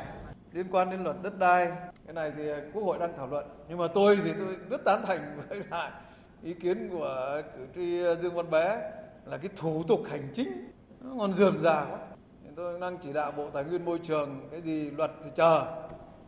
[0.51, 1.71] Liên quan đến luật đất đai,
[2.05, 5.03] cái này thì quốc hội đang thảo luận, nhưng mà tôi thì tôi rất tán
[5.07, 5.91] thành với lại
[6.43, 8.91] ý kiến của cử tri Dương Văn Bé
[9.25, 11.99] là cái thủ tục hành chính nó còn dườm già quá.
[12.55, 15.65] Tôi đang chỉ đạo bộ tài nguyên môi trường, cái gì luật thì chờ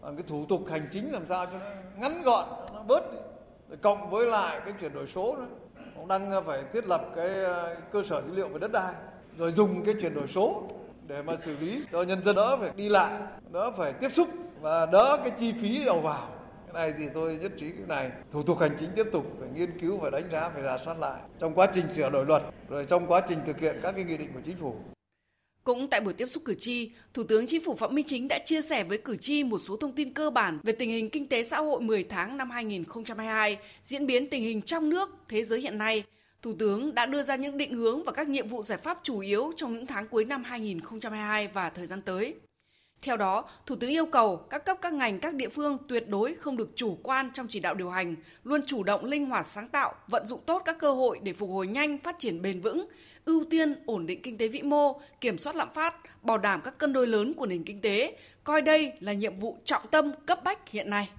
[0.02, 1.66] còn cái thủ tục hành chính làm sao cho nó
[1.98, 3.18] ngắn gọn, nó bớt đi.
[3.70, 5.48] Rồi cộng với lại cái chuyển đổi số nữa.
[5.96, 8.94] Cũng đang ờ, phải thiết lập cái ờ, cơ sở dữ liệu về đất đai.
[9.38, 10.64] Rồi dùng cái chuyển đổi số
[11.08, 14.28] để mà xử lý cho nhân dân đỡ phải đi lại, đỡ phải tiếp xúc
[14.62, 16.30] và đỡ cái chi phí đầu vào.
[16.66, 18.12] Cái này thì tôi nhất trí cái này.
[18.32, 21.00] Thủ tục hành chính tiếp tục phải nghiên cứu và đánh giá, phải rà soát
[21.00, 24.04] lại trong quá trình sửa đổi luật, rồi trong quá trình thực hiện các cái
[24.04, 24.76] nghị định của chính phủ
[25.64, 28.40] cũng tại buổi tiếp xúc cử tri, Thủ tướng Chính phủ Phạm Minh Chính đã
[28.46, 31.28] chia sẻ với cử tri một số thông tin cơ bản về tình hình kinh
[31.28, 35.62] tế xã hội 10 tháng năm 2022, diễn biến tình hình trong nước, thế giới
[35.62, 36.04] hiện nay.
[36.42, 39.20] Thủ tướng đã đưa ra những định hướng và các nhiệm vụ giải pháp chủ
[39.20, 42.36] yếu trong những tháng cuối năm 2022 và thời gian tới.
[43.02, 46.34] Theo đó, Thủ tướng yêu cầu các cấp các ngành các địa phương tuyệt đối
[46.34, 49.70] không được chủ quan trong chỉ đạo điều hành, luôn chủ động linh hoạt sáng
[49.70, 52.88] tạo, vận dụng tốt các cơ hội để phục hồi nhanh, phát triển bền vững,
[53.26, 56.78] ưu tiên ổn định kinh tế vĩ mô, kiểm soát lạm phát, bảo đảm các
[56.78, 60.44] cân đối lớn của nền kinh tế, coi đây là nhiệm vụ trọng tâm cấp
[60.44, 61.10] bách hiện nay.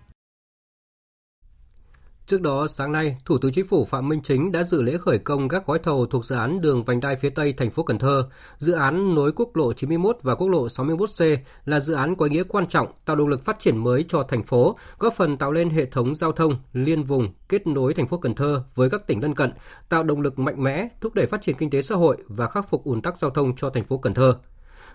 [2.33, 5.19] Trước đó, sáng nay, Thủ tướng Chính phủ Phạm Minh Chính đã dự lễ khởi
[5.19, 7.99] công các gói thầu thuộc dự án đường vành đai phía Tây thành phố Cần
[7.99, 8.29] Thơ.
[8.59, 12.31] Dự án nối quốc lộ 91 và quốc lộ 61C là dự án có ý
[12.31, 15.53] nghĩa quan trọng tạo động lực phát triển mới cho thành phố, góp phần tạo
[15.53, 19.07] lên hệ thống giao thông liên vùng kết nối thành phố Cần Thơ với các
[19.07, 19.53] tỉnh lân cận,
[19.89, 22.69] tạo động lực mạnh mẽ thúc đẩy phát triển kinh tế xã hội và khắc
[22.71, 24.35] phục ùn tắc giao thông cho thành phố Cần Thơ.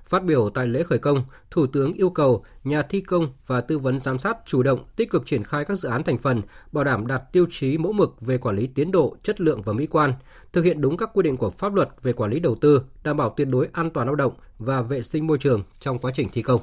[0.06, 3.80] Phát biểu tại lễ khởi công, Thủ tướng yêu cầu nhà thi công và tư
[3.80, 6.84] vấn giám sát chủ động tích cực triển khai các dự án thành phần, bảo
[6.84, 9.88] đảm đạt tiêu chí mẫu mực về quản lý tiến độ, chất lượng và mỹ
[9.88, 10.14] quan,
[10.54, 13.18] thực hiện đúng các quy định của pháp luật về quản lý đầu tư, đảm
[13.18, 16.30] bảo tuyệt đối an toàn lao động và vệ sinh môi trường trong quá trình
[16.34, 16.62] thi công.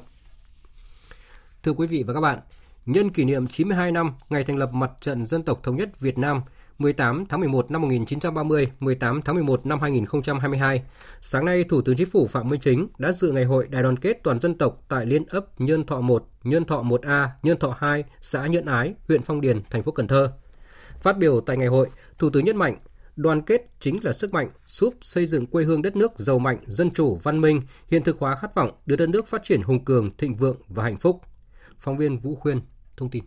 [1.62, 2.38] Thưa quý vị và các bạn,
[2.86, 6.18] nhân kỷ niệm 92 năm ngày thành lập Mặt trận Dân tộc Thống nhất Việt
[6.18, 6.40] Nam–
[6.78, 10.82] 18 tháng 11 năm 1930, 18 tháng 11 năm 2022.
[11.20, 13.96] Sáng nay, Thủ tướng Chính phủ Phạm Minh Chính đã dự ngày hội đại đoàn
[13.96, 17.76] kết toàn dân tộc tại Liên ấp Nhân Thọ 1, Nhân Thọ 1A, Nhân Thọ
[17.78, 20.32] 2, xã Nhân Ái, huyện Phong Điền, thành phố Cần Thơ.
[21.00, 22.76] Phát biểu tại ngày hội, Thủ tướng nhấn mạnh
[23.16, 26.58] đoàn kết chính là sức mạnh giúp xây dựng quê hương đất nước giàu mạnh,
[26.66, 29.84] dân chủ, văn minh, hiện thực hóa khát vọng đưa đất nước phát triển hùng
[29.84, 31.20] cường, thịnh vượng và hạnh phúc.
[31.78, 32.60] Phóng viên Vũ Khuyên
[32.96, 33.24] thông tin.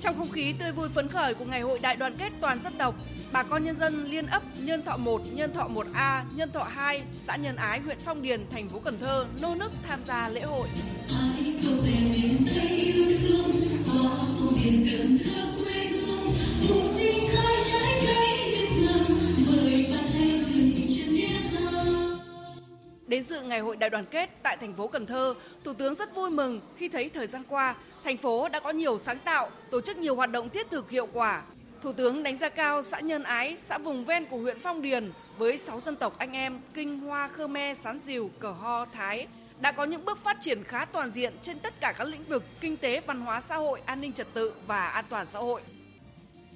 [0.00, 2.72] Trong không khí tươi vui phấn khởi của ngày hội đại đoàn kết toàn dân
[2.78, 2.94] tộc,
[3.32, 7.02] bà con nhân dân liên ấp Nhân Thọ 1, Nhân Thọ 1A, Nhân Thọ 2,
[7.14, 10.40] xã Nhân Ái, huyện Phong Điền, thành phố Cần Thơ nô nức tham gia lễ
[10.40, 10.68] hội.
[23.06, 26.14] Đến dự ngày hội đại đoàn kết tại thành phố Cần Thơ, Thủ tướng rất
[26.14, 29.80] vui mừng khi thấy thời gian qua, thành phố đã có nhiều sáng tạo, tổ
[29.80, 31.42] chức nhiều hoạt động thiết thực hiệu quả.
[31.82, 35.12] Thủ tướng đánh giá cao xã Nhân Ái, xã vùng ven của huyện Phong Điền
[35.38, 39.26] với 6 dân tộc anh em Kinh, Hoa, Khmer, Sán Diều, Cờ Ho, Thái
[39.60, 42.44] đã có những bước phát triển khá toàn diện trên tất cả các lĩnh vực
[42.60, 45.60] kinh tế, văn hóa xã hội, an ninh trật tự và an toàn xã hội.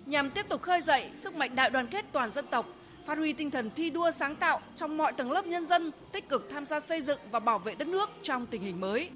[0.07, 2.67] Nhằm tiếp tục khơi dậy sức mạnh đại đoàn kết toàn dân tộc,
[3.11, 6.29] phát huy tinh thần thi đua sáng tạo trong mọi tầng lớp nhân dân tích
[6.29, 9.11] cực tham gia xây dựng và bảo vệ đất nước trong tình hình mới.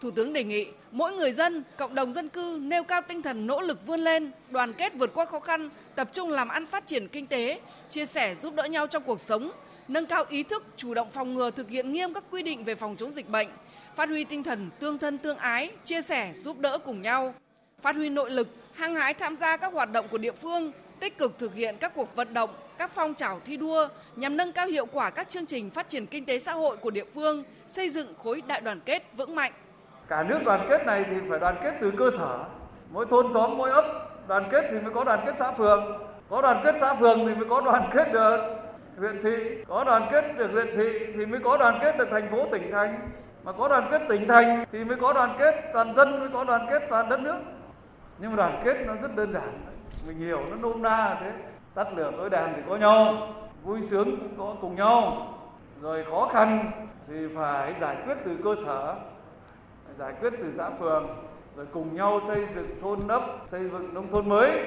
[0.00, 3.46] Thủ tướng đề nghị mỗi người dân, cộng đồng dân cư nêu cao tinh thần
[3.46, 6.86] nỗ lực vươn lên, đoàn kết vượt qua khó khăn, tập trung làm ăn phát
[6.86, 9.52] triển kinh tế, chia sẻ giúp đỡ nhau trong cuộc sống,
[9.88, 12.74] nâng cao ý thức, chủ động phòng ngừa thực hiện nghiêm các quy định về
[12.74, 13.48] phòng chống dịch bệnh,
[13.96, 17.34] phát huy tinh thần tương thân tương ái, chia sẻ giúp đỡ cùng nhau,
[17.82, 21.18] phát huy nội lực, hăng hái tham gia các hoạt động của địa phương, tích
[21.18, 22.50] cực thực hiện các cuộc vận động,
[22.82, 26.06] các phong trào thi đua nhằm nâng cao hiệu quả các chương trình phát triển
[26.06, 29.52] kinh tế xã hội của địa phương, xây dựng khối đại đoàn kết vững mạnh.
[30.08, 32.38] Cả nước đoàn kết này thì phải đoàn kết từ cơ sở,
[32.90, 33.84] mỗi thôn xóm, mỗi ấp
[34.28, 37.34] đoàn kết thì mới có đoàn kết xã phường, có đoàn kết xã phường thì
[37.34, 38.38] mới có đoàn kết được
[38.98, 42.30] huyện thị, có đoàn kết được huyện thị thì mới có đoàn kết được thành
[42.30, 43.10] phố tỉnh thành,
[43.44, 46.44] mà có đoàn kết tỉnh thành thì mới có đoàn kết toàn dân, mới có
[46.44, 47.38] đoàn kết toàn đất nước.
[48.18, 49.60] Nhưng mà đoàn kết nó rất đơn giản,
[50.06, 51.30] mình hiểu nó nôm na là thế
[51.74, 53.28] tắt lửa tối đèn thì có nhau,
[53.62, 55.28] vui sướng cũng có cùng nhau.
[55.80, 56.70] Rồi khó khăn
[57.08, 58.94] thì phải giải quyết từ cơ sở,
[59.98, 61.08] giải quyết từ xã phường,
[61.56, 64.66] rồi cùng nhau xây dựng thôn ấp xây dựng nông thôn mới.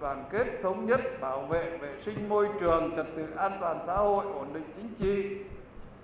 [0.00, 3.94] Đoàn kết thống nhất, bảo vệ vệ sinh môi trường, trật tự an toàn xã
[3.94, 5.38] hội, ổn định chính trị.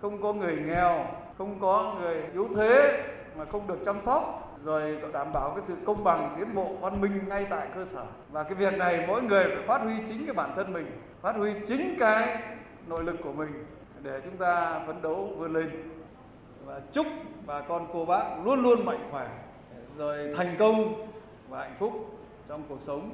[0.03, 1.07] Không có người nghèo,
[1.39, 3.03] không có người yếu thế
[3.39, 7.01] mà không được chăm sóc rồi đảm bảo cái sự công bằng tiến bộ văn
[7.01, 8.05] minh ngay tại cơ sở.
[8.33, 10.87] Và cái việc này mỗi người phải phát huy chính cái bản thân mình
[11.21, 12.43] phát huy chính cái
[12.87, 13.65] nội lực của mình
[14.03, 15.71] để chúng ta phấn đấu vươn lên.
[16.65, 17.07] Và chúc
[17.47, 19.29] bà con cô bác luôn luôn mạnh khỏe
[19.97, 21.07] rồi thành công
[21.49, 21.93] và hạnh phúc
[22.49, 23.11] trong cuộc sống.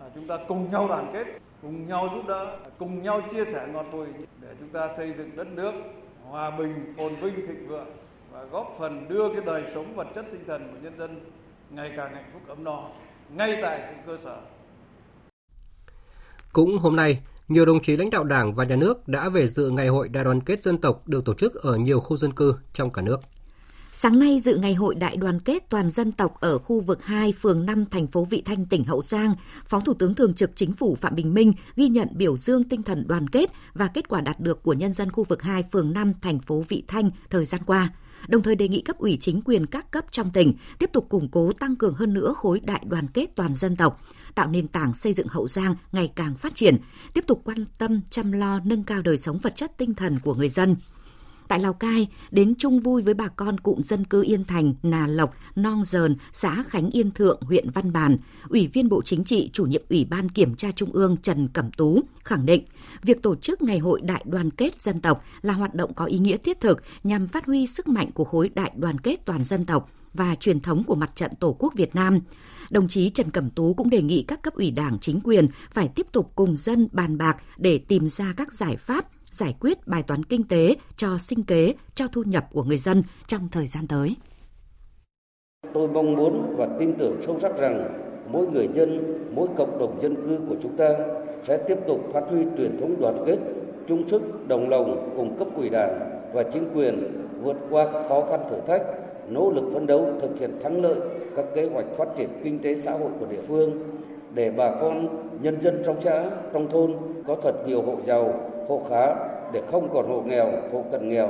[0.00, 1.26] À, chúng ta cùng nhau đoàn kết
[1.62, 4.06] cùng nhau giúp đỡ cùng nhau chia sẻ ngọt bùi
[4.40, 5.72] để chúng ta xây dựng đất nước
[6.28, 7.86] hòa bình phồn vinh thịnh vượng
[8.50, 11.20] góp phần đưa cái đời sống vật chất tinh thần của nhân dân
[11.70, 12.88] ngày càng hạnh phúc ấm no
[13.36, 14.40] ngay tại cái cơ sở.
[16.52, 19.70] Cũng hôm nay, nhiều đồng chí lãnh đạo Đảng và Nhà nước đã về dự
[19.70, 22.54] Ngày hội Đại đoàn kết dân tộc được tổ chức ở nhiều khu dân cư
[22.72, 23.20] trong cả nước.
[23.96, 27.32] Sáng nay dự ngày hội đại đoàn kết toàn dân tộc ở khu vực 2,
[27.32, 29.34] phường 5, thành phố Vị Thanh, tỉnh Hậu Giang,
[29.66, 32.82] Phó Thủ tướng Thường trực Chính phủ Phạm Bình Minh ghi nhận biểu dương tinh
[32.82, 35.92] thần đoàn kết và kết quả đạt được của nhân dân khu vực 2, phường
[35.92, 37.90] 5, thành phố Vị Thanh thời gian qua–
[38.28, 41.28] đồng thời đề nghị cấp ủy chính quyền các cấp trong tỉnh tiếp tục củng
[41.28, 44.00] cố tăng cường hơn nữa khối đại đoàn kết toàn dân tộc,
[44.34, 46.76] tạo nền tảng xây dựng Hậu Giang ngày càng phát triển,
[47.14, 50.34] tiếp tục quan tâm chăm lo nâng cao đời sống vật chất tinh thần của
[50.34, 50.76] người dân,
[51.48, 55.06] Tại Lào Cai, đến chung vui với bà con cụm dân cư Yên Thành, Nà
[55.06, 58.16] Lộc, Non Dờn, xã Khánh Yên Thượng, huyện Văn Bàn,
[58.48, 61.70] Ủy viên Bộ Chính trị, chủ nhiệm Ủy ban Kiểm tra Trung ương Trần Cẩm
[61.70, 62.64] Tú khẳng định,
[63.04, 66.18] việc tổ chức Ngày hội Đại đoàn kết dân tộc là hoạt động có ý
[66.18, 69.66] nghĩa thiết thực nhằm phát huy sức mạnh của khối đại đoàn kết toàn dân
[69.66, 72.20] tộc và truyền thống của mặt trận Tổ quốc Việt Nam.
[72.70, 75.88] Đồng chí Trần Cẩm Tú cũng đề nghị các cấp ủy đảng chính quyền phải
[75.88, 80.02] tiếp tục cùng dân bàn bạc để tìm ra các giải pháp giải quyết bài
[80.02, 83.86] toán kinh tế cho sinh kế, cho thu nhập của người dân trong thời gian
[83.86, 84.16] tới.
[85.74, 88.00] Tôi mong muốn và tin tưởng sâu sắc rằng
[88.32, 89.02] mỗi người dân,
[89.34, 90.88] mỗi cộng đồng dân cư của chúng ta
[91.44, 93.36] sẽ tiếp tục phát huy truyền thống đoàn kết,
[93.88, 95.98] chung sức, đồng lòng cùng cấp ủy đảng
[96.32, 97.02] và chính quyền
[97.42, 98.82] vượt qua các khó khăn thử thách,
[99.28, 100.96] nỗ lực phấn đấu thực hiện thắng lợi
[101.36, 103.70] các kế hoạch phát triển kinh tế xã hội của địa phương
[104.34, 105.08] để bà con
[105.42, 106.92] nhân dân trong xã, trong thôn
[107.26, 108.34] có thật nhiều hộ giàu,
[108.68, 109.14] hộ khá
[109.52, 111.28] để không còn hộ nghèo, hộ cận nghèo,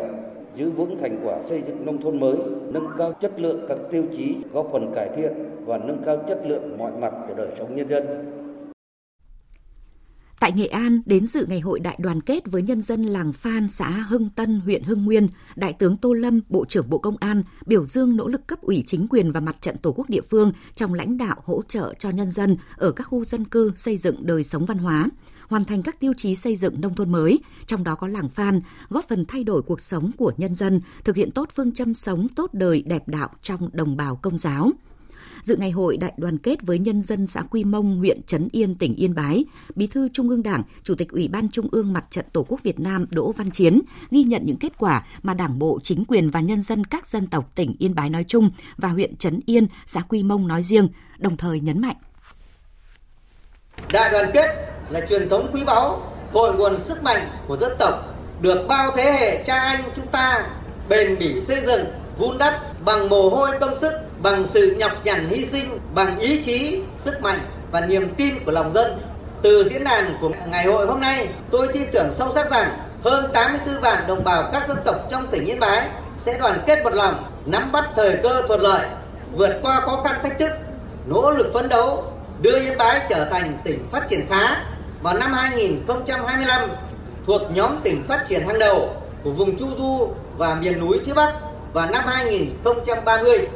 [0.55, 2.37] giữ vững thành quả xây dựng nông thôn mới,
[2.73, 5.33] nâng cao chất lượng các tiêu chí góp phần cải thiện
[5.67, 8.05] và nâng cao chất lượng mọi mặt của đời sống nhân dân.
[10.45, 13.71] Tại Nghệ An, đến dự ngày hội đại đoàn kết với nhân dân làng Phan,
[13.71, 17.43] xã Hưng Tân, huyện Hưng Nguyên, Đại tướng Tô Lâm, Bộ trưởng Bộ Công an,
[17.67, 20.53] biểu dương nỗ lực cấp ủy chính quyền và mặt trận Tổ quốc địa phương
[20.75, 24.27] trong lãnh đạo hỗ trợ cho nhân dân ở các khu dân cư xây dựng
[24.27, 25.09] đời sống văn hóa,
[25.49, 28.61] hoàn thành các tiêu chí xây dựng nông thôn mới, trong đó có làng Phan,
[28.89, 32.29] góp phần thay đổi cuộc sống của nhân dân, thực hiện tốt phương châm sống
[32.37, 34.71] tốt đời đẹp đạo trong đồng bào công giáo.
[35.45, 38.75] Dự ngày hội đại đoàn kết với nhân dân xã Quy Mông, huyện Trấn Yên,
[38.75, 42.05] tỉnh Yên Bái, Bí thư Trung ương Đảng, Chủ tịch Ủy ban Trung ương Mặt
[42.11, 43.81] trận Tổ quốc Việt Nam Đỗ Văn Chiến
[44.11, 47.27] ghi nhận những kết quả mà Đảng bộ, chính quyền và nhân dân các dân
[47.27, 50.89] tộc tỉnh Yên Bái nói chung và huyện Trấn Yên, xã Quy Mông nói riêng,
[51.19, 51.97] đồng thời nhấn mạnh.
[53.93, 54.49] Đại đoàn kết
[54.91, 59.13] là truyền thống quý báu, cội nguồn sức mạnh của dân tộc, được bao thế
[59.13, 60.49] hệ cha anh chúng ta
[60.89, 61.85] bền bỉ xây dựng,
[62.19, 63.93] vun đắp bằng mồ hôi công sức,
[64.23, 67.39] bằng sự nhọc nhằn hy sinh, bằng ý chí, sức mạnh
[67.71, 68.99] và niềm tin của lòng dân.
[69.43, 72.71] Từ diễn đàn của ngày hội hôm nay, tôi tin tưởng sâu sắc rằng
[73.05, 75.89] hơn 84 vạn đồng bào các dân tộc trong tỉnh Yên Bái
[76.27, 78.87] sẽ đoàn kết một lòng, nắm bắt thời cơ thuận lợi,
[79.33, 80.51] vượt qua khó khăn thách thức,
[81.07, 82.05] nỗ lực phấn đấu,
[82.41, 84.57] đưa Yên Bái trở thành tỉnh phát triển khá,
[85.03, 86.71] vào năm 2025
[87.27, 88.89] thuộc nhóm tỉnh phát triển hàng đầu
[89.23, 91.35] của vùng Chu Du và miền núi phía Bắc
[91.75, 93.49] vào năm 2030.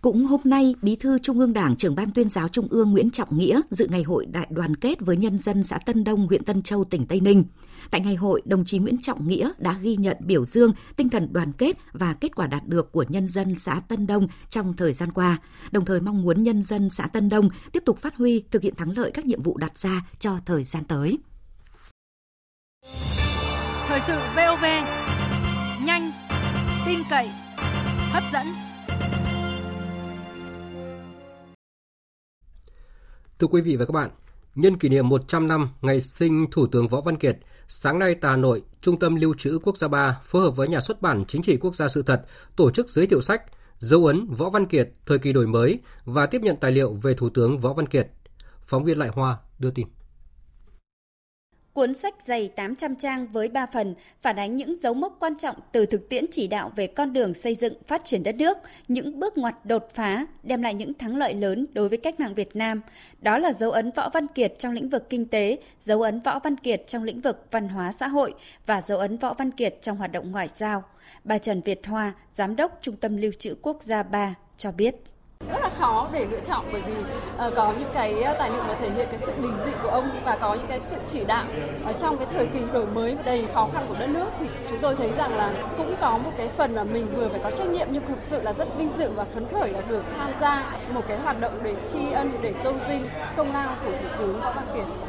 [0.00, 3.10] Cũng hôm nay, Bí thư Trung ương Đảng, trưởng ban tuyên giáo Trung ương Nguyễn
[3.10, 6.44] Trọng Nghĩa dự ngày hội đại đoàn kết với nhân dân xã Tân Đông, huyện
[6.44, 7.44] Tân Châu, tỉnh Tây Ninh.
[7.90, 11.28] Tại ngày hội, đồng chí Nguyễn Trọng Nghĩa đã ghi nhận biểu dương tinh thần
[11.32, 14.92] đoàn kết và kết quả đạt được của nhân dân xã Tân Đông trong thời
[14.92, 15.38] gian qua,
[15.70, 18.74] đồng thời mong muốn nhân dân xã Tân Đông tiếp tục phát huy thực hiện
[18.74, 21.18] thắng lợi các nhiệm vụ đặt ra cho thời gian tới.
[23.88, 24.64] Thời sự VOV,
[26.88, 27.30] tin cậy,
[28.12, 28.46] hấp dẫn.
[33.38, 34.10] Thưa quý vị và các bạn,
[34.54, 38.30] nhân kỷ niệm 100 năm ngày sinh Thủ tướng Võ Văn Kiệt, sáng nay tại
[38.30, 41.24] Hà Nội, Trung tâm Lưu trữ Quốc gia 3 phối hợp với Nhà xuất bản
[41.28, 42.22] Chính trị Quốc gia sự thật
[42.56, 43.42] tổ chức giới thiệu sách
[43.78, 47.14] Dấu ấn Võ Văn Kiệt thời kỳ đổi mới và tiếp nhận tài liệu về
[47.14, 48.08] Thủ tướng Võ Văn Kiệt.
[48.66, 49.86] Phóng viên Lại Hoa đưa tin.
[51.78, 55.56] Cuốn sách dày 800 trang với 3 phần phản ánh những dấu mốc quan trọng
[55.72, 59.20] từ thực tiễn chỉ đạo về con đường xây dựng phát triển đất nước, những
[59.20, 62.56] bước ngoặt đột phá đem lại những thắng lợi lớn đối với cách mạng Việt
[62.56, 62.80] Nam.
[63.20, 66.38] Đó là dấu ấn Võ Văn Kiệt trong lĩnh vực kinh tế, dấu ấn Võ
[66.38, 68.34] Văn Kiệt trong lĩnh vực văn hóa xã hội
[68.66, 70.84] và dấu ấn Võ Văn Kiệt trong hoạt động ngoại giao.
[71.24, 74.94] Bà Trần Việt Hoa, Giám đốc Trung tâm Lưu trữ Quốc gia 3 cho biết
[75.52, 76.92] rất là khó để lựa chọn bởi vì
[77.46, 79.88] uh, có những cái ờ, tài liệu mà thể hiện cái sự bình dị của
[79.88, 81.44] ông và có những cái sự chỉ đạo
[81.84, 84.28] ở trong cái thời kỳ đổi mới và đầy khó khăn của đất nước.
[84.40, 87.40] Thì chúng tôi thấy rằng là cũng có một cái phần là mình vừa phải
[87.44, 90.02] có trách nhiệm nhưng thực sự là rất vinh dự và phấn khởi là được
[90.18, 93.02] tham gia một cái hoạt động để tri ân để tôn vinh
[93.36, 95.08] công lao của thủ tướng võ văn kiệt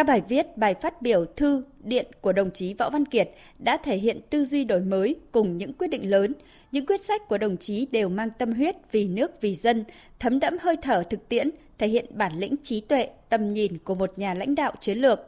[0.00, 3.76] các bài viết, bài phát biểu, thư, điện của đồng chí Võ Văn Kiệt đã
[3.76, 6.32] thể hiện tư duy đổi mới cùng những quyết định lớn.
[6.72, 9.84] Những quyết sách của đồng chí đều mang tâm huyết vì nước vì dân,
[10.18, 13.94] thấm đẫm hơi thở thực tiễn, thể hiện bản lĩnh trí tuệ, tầm nhìn của
[13.94, 15.20] một nhà lãnh đạo chiến lược.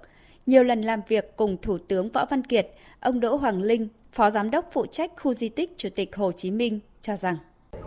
[0.46, 2.68] Nhiều lần làm việc cùng Thủ tướng Võ Văn Kiệt,
[3.00, 6.32] ông Đỗ Hoàng Linh, Phó Giám đốc phụ trách khu di tích Chủ tịch Hồ
[6.32, 7.36] Chí Minh cho rằng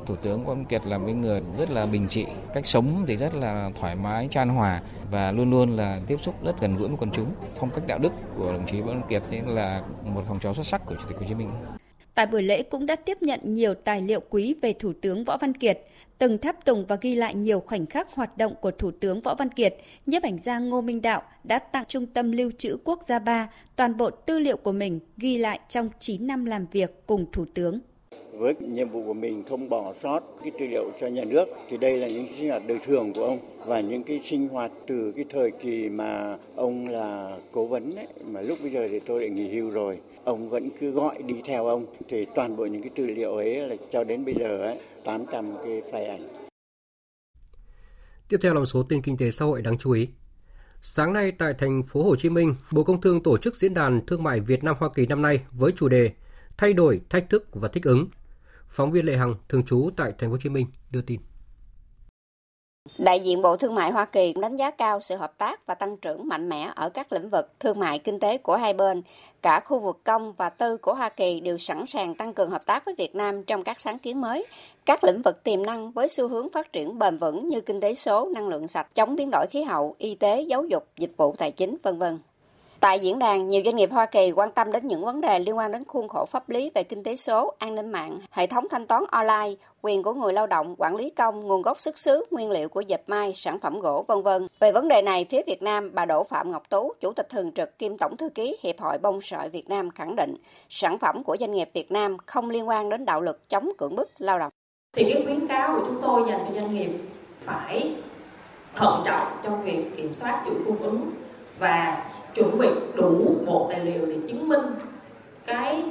[0.06, 3.18] Thủ tướng Võ Văn Kiệt là một người rất là bình trị, cách sống thì
[3.18, 6.88] rất là thoải mái, chan hòa và luôn luôn là tiếp xúc rất gần gũi
[6.88, 7.32] với quần chúng.
[7.56, 10.66] Phong cách đạo đức của đồng chí Võ Văn Kiệt là một phong trò xuất
[10.66, 11.50] sắc của Chủ tịch Hồ Chí Minh.
[12.16, 15.38] Tại buổi lễ cũng đã tiếp nhận nhiều tài liệu quý về Thủ tướng Võ
[15.38, 15.80] Văn Kiệt,
[16.18, 19.36] từng tháp tùng và ghi lại nhiều khoảnh khắc hoạt động của Thủ tướng Võ
[19.36, 19.76] Văn Kiệt.
[20.06, 23.50] Nhiếp ảnh gia Ngô Minh Đạo đã tặng Trung tâm Lưu trữ Quốc gia 3
[23.76, 27.46] toàn bộ tư liệu của mình ghi lại trong 9 năm làm việc cùng Thủ
[27.54, 27.80] tướng
[28.38, 31.78] với nhiệm vụ của mình không bỏ sót cái tư liệu cho nhà nước thì
[31.78, 35.12] đây là những sinh hoạt đời thường của ông và những cái sinh hoạt từ
[35.16, 39.22] cái thời kỳ mà ông là cố vấn ấy, mà lúc bây giờ thì tôi
[39.22, 42.82] lại nghỉ hưu rồi ông vẫn cứ gọi đi theo ông thì toàn bộ những
[42.82, 46.28] cái tư liệu ấy là cho đến bây giờ ấy 800 cái file ảnh.
[48.30, 50.08] Tiếp theo là một số tin kinh tế xã hội đáng chú ý.
[50.82, 54.06] Sáng nay tại thành phố Hồ Chí Minh, Bộ Công Thương tổ chức diễn đàn
[54.06, 56.12] thương mại Việt Nam Hoa Kỳ năm nay với chủ đề
[56.58, 58.08] Thay đổi, thách thức và thích ứng
[58.76, 61.20] Phóng viên Lệ Hằng thường trú tại Thành phố Hồ Chí Minh đưa tin.
[62.98, 65.98] Đại diện Bộ Thương mại Hoa Kỳ đánh giá cao sự hợp tác và tăng
[65.98, 69.02] trưởng mạnh mẽ ở các lĩnh vực thương mại kinh tế của hai bên.
[69.42, 72.66] Cả khu vực công và tư của Hoa Kỳ đều sẵn sàng tăng cường hợp
[72.66, 74.46] tác với Việt Nam trong các sáng kiến mới,
[74.86, 77.94] các lĩnh vực tiềm năng với xu hướng phát triển bền vững như kinh tế
[77.94, 81.36] số, năng lượng sạch, chống biến đổi khí hậu, y tế, giáo dục, dịch vụ
[81.38, 82.20] tài chính, vân vân.
[82.86, 85.58] Tại diễn đàn, nhiều doanh nghiệp Hoa Kỳ quan tâm đến những vấn đề liên
[85.58, 88.66] quan đến khuôn khổ pháp lý về kinh tế số, an ninh mạng, hệ thống
[88.70, 92.26] thanh toán online, quyền của người lao động, quản lý công, nguồn gốc xuất xứ,
[92.32, 94.48] nguyên liệu của dệt may, sản phẩm gỗ, vân vân.
[94.60, 97.52] Về vấn đề này, phía Việt Nam, bà Đỗ Phạm Ngọc Tú, Chủ tịch thường
[97.52, 100.36] trực kiêm Tổng thư ký Hiệp hội Bông sợi Việt Nam khẳng định,
[100.70, 103.96] sản phẩm của doanh nghiệp Việt Nam không liên quan đến đạo luật chống cưỡng
[103.96, 104.52] bức lao động.
[104.98, 106.90] Thì cái khuyến cáo của chúng tôi dành cho doanh nghiệp
[107.46, 107.96] phải
[108.76, 111.12] thận trọng trong việc kiểm soát chuỗi cung ứng
[111.60, 114.66] và chuẩn bị đủ bộ tài liệu để chứng minh
[115.46, 115.84] cái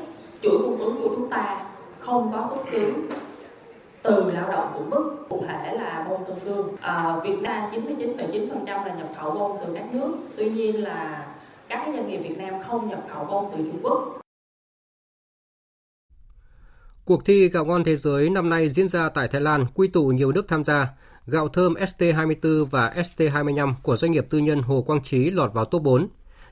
[0.42, 1.66] chuỗi cung ứng của chúng ta
[2.00, 2.92] không có xuất xứ
[4.02, 8.86] từ lao động của mức cụ thể là bông tương đương à, Việt Nam 99,9%
[8.86, 10.14] là nhập khẩu bông từ các nước.
[10.36, 11.26] Tuy nhiên là
[11.68, 14.20] các doanh nghiệp Việt Nam không nhập khẩu bông từ Trung Quốc.
[17.04, 20.06] Cuộc thi gạo ngon thế giới năm nay diễn ra tại Thái Lan, quy tụ
[20.06, 20.88] nhiều nước tham gia.
[21.26, 25.64] Gạo thơm ST24 và ST25 của doanh nghiệp tư nhân Hồ Quang Trí lọt vào
[25.64, 26.08] top 4.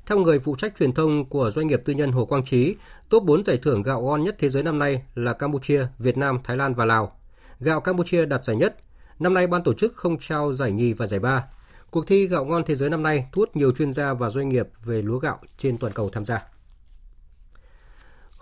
[0.07, 2.75] Theo người phụ trách truyền thông của doanh nghiệp tư nhân Hồ Quang Trí,
[3.09, 6.39] top 4 giải thưởng gạo ngon nhất thế giới năm nay là Campuchia, Việt Nam,
[6.45, 7.17] Thái Lan và Lào.
[7.61, 8.77] Gạo Campuchia đạt giải nhất.
[9.19, 11.45] Năm nay ban tổ chức không trao giải nhì và giải ba.
[11.91, 14.49] Cuộc thi gạo ngon thế giới năm nay thu hút nhiều chuyên gia và doanh
[14.49, 16.43] nghiệp về lúa gạo trên toàn cầu tham gia.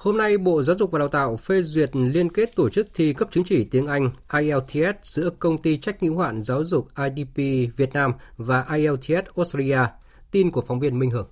[0.01, 3.13] Hôm nay, Bộ Giáo dục và Đào tạo phê duyệt liên kết tổ chức thi
[3.13, 7.37] cấp chứng chỉ tiếng Anh IELTS giữa công ty trách nhiệm hạn giáo dục IDP
[7.77, 9.79] Việt Nam và IELTS Australia.
[10.31, 11.29] Tin của phóng viên Minh Hưởng.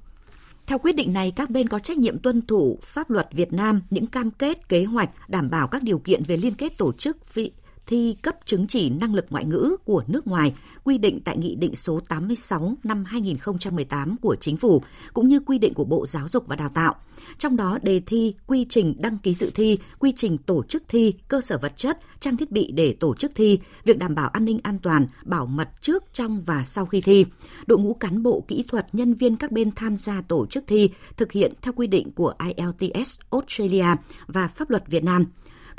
[0.67, 3.81] Theo quyết định này, các bên có trách nhiệm tuân thủ pháp luật Việt Nam
[3.91, 7.35] những cam kết, kế hoạch đảm bảo các điều kiện về liên kết tổ chức
[7.35, 7.53] vị
[7.89, 11.55] thi cấp chứng chỉ năng lực ngoại ngữ của nước ngoài quy định tại Nghị
[11.55, 14.83] định số 86 năm 2018 của Chính phủ,
[15.13, 16.95] cũng như quy định của Bộ Giáo dục và Đào tạo.
[17.39, 21.15] Trong đó đề thi, quy trình đăng ký dự thi, quy trình tổ chức thi,
[21.29, 24.45] cơ sở vật chất, trang thiết bị để tổ chức thi, việc đảm bảo an
[24.45, 27.27] ninh an toàn, bảo mật trước, trong và sau khi thi.
[27.67, 30.91] Đội ngũ cán bộ kỹ thuật, nhân viên các bên tham gia tổ chức thi
[31.17, 33.87] thực hiện theo quy định của IELTS Australia
[34.27, 35.25] và pháp luật Việt Nam.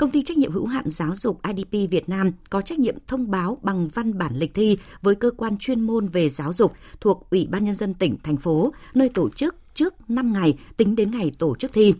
[0.00, 3.30] Công ty trách nhiệm hữu hạn giáo dục IDP Việt Nam có trách nhiệm thông
[3.30, 7.30] báo bằng văn bản lịch thi với cơ quan chuyên môn về giáo dục thuộc
[7.30, 11.10] Ủy ban Nhân dân tỉnh, thành phố, nơi tổ chức trước 5 ngày tính đến
[11.10, 11.94] ngày tổ chức thi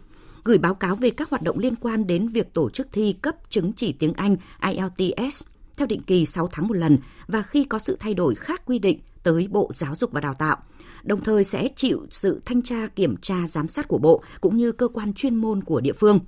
[0.44, 3.36] gửi báo cáo về các hoạt động liên quan đến việc tổ chức thi cấp
[3.50, 5.44] chứng chỉ tiếng Anh IELTS
[5.76, 6.98] theo định kỳ 6 tháng một lần
[7.28, 10.34] và khi có sự thay đổi khác quy định tới Bộ Giáo dục và Đào
[10.34, 10.56] tạo
[11.02, 14.72] đồng thời sẽ chịu sự thanh tra kiểm tra giám sát của Bộ cũng như
[14.72, 16.20] cơ quan chuyên môn của địa phương.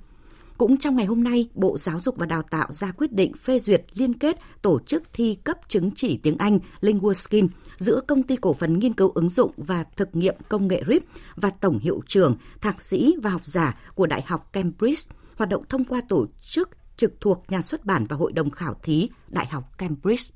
[0.63, 3.59] Cũng trong ngày hôm nay, Bộ Giáo dục và Đào tạo ra quyết định phê
[3.59, 7.47] duyệt liên kết tổ chức thi cấp chứng chỉ tiếng Anh LinguaSkin
[7.79, 11.03] giữa Công ty Cổ phần Nghiên cứu ứng dụng và thực nghiệm công nghệ RIP
[11.35, 15.63] và Tổng hiệu trưởng, thạc sĩ và học giả của Đại học Cambridge, hoạt động
[15.69, 19.45] thông qua tổ chức trực thuộc nhà xuất bản và hội đồng khảo thí Đại
[19.45, 20.35] học Cambridge.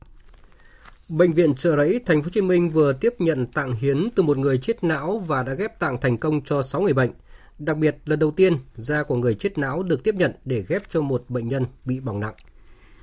[1.09, 4.23] Bệnh viện Trợ Rẫy Thành phố Hồ Chí Minh vừa tiếp nhận tạng hiến từ
[4.23, 7.11] một người chết não và đã ghép tạng thành công cho 6 người bệnh.
[7.59, 10.89] Đặc biệt, lần đầu tiên, da của người chết não được tiếp nhận để ghép
[10.89, 12.33] cho một bệnh nhân bị bỏng nặng.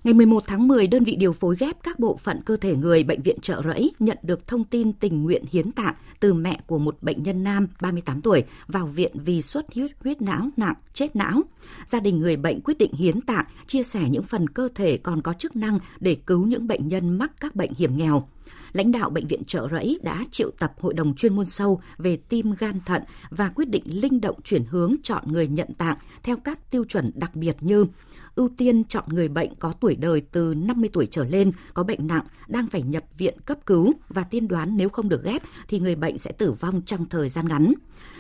[0.05, 3.05] Ngày 11 tháng 10, đơn vị điều phối ghép các bộ phận cơ thể người
[3.05, 6.79] Bệnh viện Trợ Rẫy nhận được thông tin tình nguyện hiến tạng từ mẹ của
[6.79, 11.17] một bệnh nhân nam 38 tuổi vào viện vì xuất huyết huyết não nặng, chết
[11.17, 11.43] não.
[11.87, 15.23] Gia đình người bệnh quyết định hiến tạng, chia sẻ những phần cơ thể còn
[15.23, 18.29] có chức năng để cứu những bệnh nhân mắc các bệnh hiểm nghèo
[18.75, 22.17] lãnh đạo bệnh viện Trợ Rẫy đã triệu tập hội đồng chuyên môn sâu về
[22.17, 26.37] tim gan thận và quyết định linh động chuyển hướng chọn người nhận tạng theo
[26.37, 27.87] các tiêu chuẩn đặc biệt như
[28.35, 32.07] ưu tiên chọn người bệnh có tuổi đời từ 50 tuổi trở lên, có bệnh
[32.07, 35.79] nặng, đang phải nhập viện cấp cứu và tiên đoán nếu không được ghép thì
[35.79, 37.73] người bệnh sẽ tử vong trong thời gian ngắn.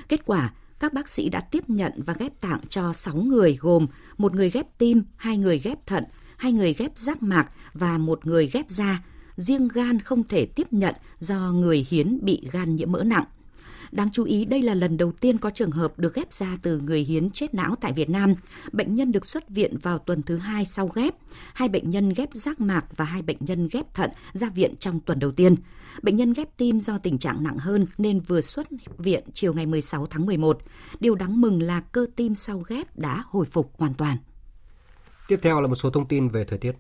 [0.09, 3.87] Kết quả, các bác sĩ đã tiếp nhận và ghép tạng cho 6 người gồm
[4.19, 6.05] một người ghép tim, hai người ghép thận,
[6.37, 9.03] hai người ghép giác mạc và một người ghép da.
[9.37, 13.25] Riêng gan không thể tiếp nhận do người hiến bị gan nhiễm mỡ nặng.
[13.93, 16.81] Đáng chú ý, đây là lần đầu tiên có trường hợp được ghép da từ
[16.81, 18.35] người hiến chết não tại Việt Nam.
[18.73, 21.15] Bệnh nhân được xuất viện vào tuần thứ hai sau ghép.
[21.55, 25.01] Hai bệnh nhân ghép giác mạc và hai bệnh nhân ghép thận ra viện trong
[25.01, 25.55] tuần đầu tiên.
[26.03, 28.67] Bệnh nhân ghép tim do tình trạng nặng hơn nên vừa xuất
[28.99, 30.59] viện chiều ngày 16 tháng 11.
[31.01, 34.17] Điều đáng mừng là cơ tim sau ghép đã hồi phục hoàn toàn.
[35.29, 36.73] Tiếp theo là một số thông tin về thời tiết.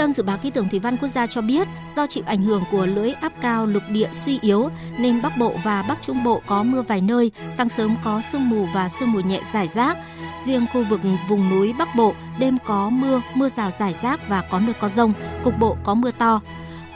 [0.00, 2.64] Tâm Dự báo Khí tượng Thủy văn Quốc gia cho biết, do chịu ảnh hưởng
[2.70, 6.42] của lưỡi áp cao lục địa suy yếu nên Bắc Bộ và Bắc Trung Bộ
[6.46, 9.98] có mưa vài nơi, sáng sớm có sương mù và sương mù nhẹ rải rác.
[10.44, 14.42] Riêng khu vực vùng núi Bắc Bộ đêm có mưa, mưa rào rải rác và
[14.50, 15.12] có nơi có rông,
[15.44, 16.40] cục bộ có mưa to.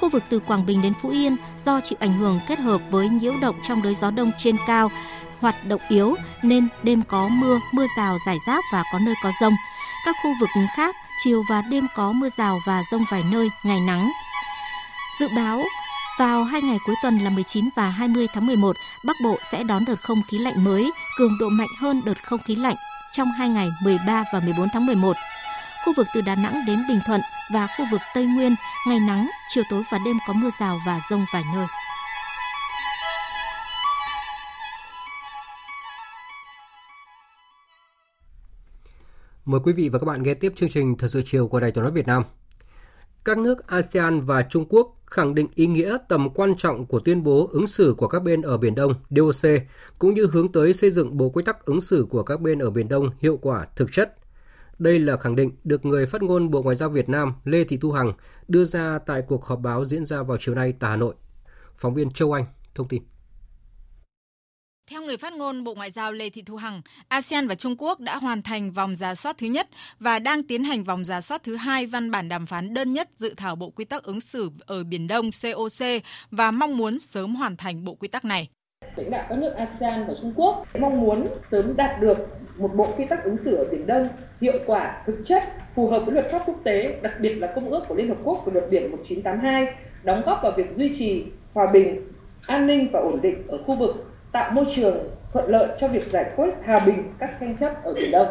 [0.01, 3.09] Khu vực từ Quảng Bình đến Phú Yên do chịu ảnh hưởng kết hợp với
[3.09, 4.91] nhiễu động trong đới gió đông trên cao
[5.41, 9.31] hoạt động yếu nên đêm có mưa, mưa rào rải rác và có nơi có
[9.41, 9.55] rông.
[10.07, 13.81] Các khu vực khác chiều và đêm có mưa rào và rông vài nơi, ngày
[13.81, 14.11] nắng.
[15.21, 15.65] Dự báo
[16.19, 19.85] vào hai ngày cuối tuần là 19 và 20 tháng 11, Bắc Bộ sẽ đón
[19.85, 22.77] đợt không khí lạnh mới, cường độ mạnh hơn đợt không khí lạnh
[23.13, 25.17] trong hai ngày 13 và 14 tháng 11.
[25.85, 27.21] Khu vực từ Đà Nẵng đến Bình Thuận
[27.53, 28.55] và khu vực Tây Nguyên,
[28.87, 31.67] ngày nắng, chiều tối và đêm có mưa rào và rông vài nơi.
[39.45, 41.71] Mời quý vị và các bạn nghe tiếp chương trình Thời sự chiều của Đài
[41.71, 42.23] Tiếng nói Việt Nam.
[43.25, 47.23] Các nước ASEAN và Trung Quốc khẳng định ý nghĩa tầm quan trọng của tuyên
[47.23, 49.51] bố ứng xử của các bên ở Biển Đông DOC
[49.99, 52.71] cũng như hướng tới xây dựng bộ quy tắc ứng xử của các bên ở
[52.71, 54.19] Biển Đông hiệu quả, thực chất.
[54.79, 57.77] Đây là khẳng định được người phát ngôn Bộ Ngoại giao Việt Nam Lê Thị
[57.77, 58.13] Thu Hằng
[58.49, 61.15] đưa ra tại cuộc họp báo diễn ra vào chiều nay tại Hà Nội.
[61.77, 63.03] Phóng viên Châu Anh thông tin.
[64.91, 68.01] Theo người phát ngôn Bộ Ngoại giao Lê Thị Thu Hằng, ASEAN và Trung Quốc
[68.01, 69.69] đã hoàn thành vòng giả soát thứ nhất
[70.01, 73.09] và đang tiến hành vòng giả soát thứ hai văn bản đàm phán đơn nhất
[73.17, 75.87] dự thảo Bộ Quy tắc ứng xử ở Biển Đông COC
[76.31, 78.49] và mong muốn sớm hoàn thành bộ quy tắc này.
[78.97, 82.19] Lãnh đạo các nước ASEAN và Trung Quốc mong muốn sớm đạt được
[82.57, 84.09] một bộ quy tắc ứng xử ở Biển Đông
[84.41, 85.43] hiệu quả, thực chất,
[85.75, 88.19] phù hợp với luật pháp quốc tế, đặc biệt là Công ước của Liên Hợp
[88.25, 89.67] Quốc về luật biển 1982
[90.03, 91.25] đóng góp vào việc duy trì
[91.55, 92.13] hòa bình,
[92.47, 96.03] an ninh và ổn định ở khu vực, tạo môi trường thuận lợi cho việc
[96.13, 98.29] giải quyết hòa bình các tranh chấp ở Biển Đông.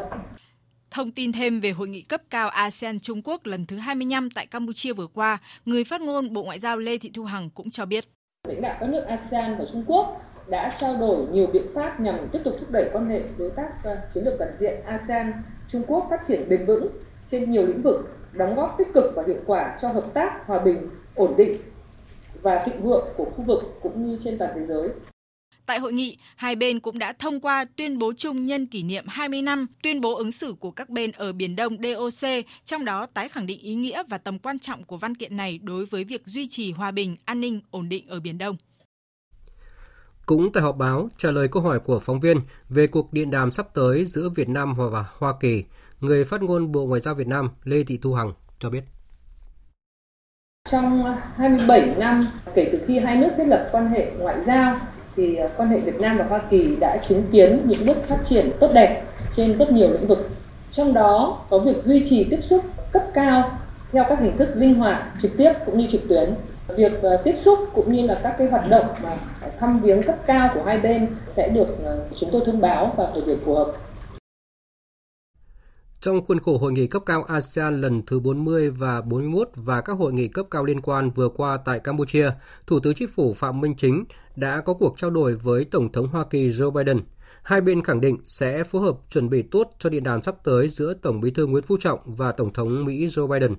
[0.91, 4.47] Thông tin thêm về hội nghị cấp cao ASEAN Trung Quốc lần thứ 25 tại
[4.47, 7.85] Campuchia vừa qua, người phát ngôn Bộ Ngoại giao Lê Thị Thu Hằng cũng cho
[7.85, 8.05] biết.
[8.47, 12.15] Lãnh đạo các nước ASEAN và Trung Quốc đã trao đổi nhiều biện pháp nhằm
[12.31, 15.33] tiếp tục thúc đẩy quan hệ đối tác ờ, chiến lược toàn diện ASEAN
[15.67, 16.87] Trung Quốc phát triển bền vững
[17.31, 20.59] trên nhiều lĩnh vực, đóng góp tích cực và hiệu quả cho hợp tác, hòa
[20.59, 21.61] bình, ổn định
[22.41, 24.89] và thịnh vượng của khu vực cũng như trên toàn thế giới.
[25.65, 29.05] Tại hội nghị, hai bên cũng đã thông qua tuyên bố chung nhân kỷ niệm
[29.07, 32.29] 20 năm tuyên bố ứng xử của các bên ở Biển Đông DOC,
[32.65, 35.59] trong đó tái khẳng định ý nghĩa và tầm quan trọng của văn kiện này
[35.63, 38.57] đối với việc duy trì hòa bình, an ninh, ổn định ở Biển Đông.
[40.25, 42.37] Cũng tại họp báo, trả lời câu hỏi của phóng viên
[42.69, 45.63] về cuộc điện đàm sắp tới giữa Việt Nam và Hoa Kỳ,
[45.99, 48.83] người phát ngôn Bộ Ngoại giao Việt Nam Lê Thị Thu Hằng cho biết.
[50.71, 52.21] Trong 27 năm
[52.55, 54.79] kể từ khi hai nước thiết lập quan hệ ngoại giao,
[55.15, 58.19] thì à, quan hệ Việt Nam và Hoa Kỳ đã chứng kiến những bước phát
[58.23, 59.03] triển tốt đẹp
[59.35, 60.29] trên rất nhiều lĩnh vực.
[60.71, 62.61] Trong đó có việc duy trì tiếp xúc
[62.91, 63.59] cấp cao
[63.91, 66.35] theo các hình thức linh hoạt, trực tiếp cũng như trực tuyến.
[66.67, 69.17] Việc à, tiếp xúc cũng như là các cái hoạt động mà
[69.59, 73.11] thăm viếng cấp cao của hai bên sẽ được à, chúng tôi thông báo vào
[73.13, 73.73] thời điểm phù hợp.
[76.03, 79.93] Trong khuôn khổ hội nghị cấp cao ASEAN lần thứ 40 và 41 và các
[79.93, 82.31] hội nghị cấp cao liên quan vừa qua tại Campuchia,
[82.67, 86.07] Thủ tướng Chính phủ Phạm Minh Chính đã có cuộc trao đổi với Tổng thống
[86.07, 86.99] Hoa Kỳ Joe Biden.
[87.43, 90.69] Hai bên khẳng định sẽ phối hợp chuẩn bị tốt cho điện đàm sắp tới
[90.69, 93.55] giữa Tổng bí thư Nguyễn Phú Trọng và Tổng thống Mỹ Joe Biden.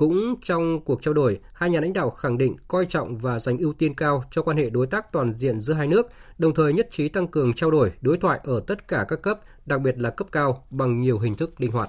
[0.00, 3.58] Cũng trong cuộc trao đổi, hai nhà lãnh đạo khẳng định coi trọng và dành
[3.58, 6.06] ưu tiên cao cho quan hệ đối tác toàn diện giữa hai nước,
[6.38, 9.40] đồng thời nhất trí tăng cường trao đổi, đối thoại ở tất cả các cấp,
[9.66, 11.88] đặc biệt là cấp cao bằng nhiều hình thức linh hoạt.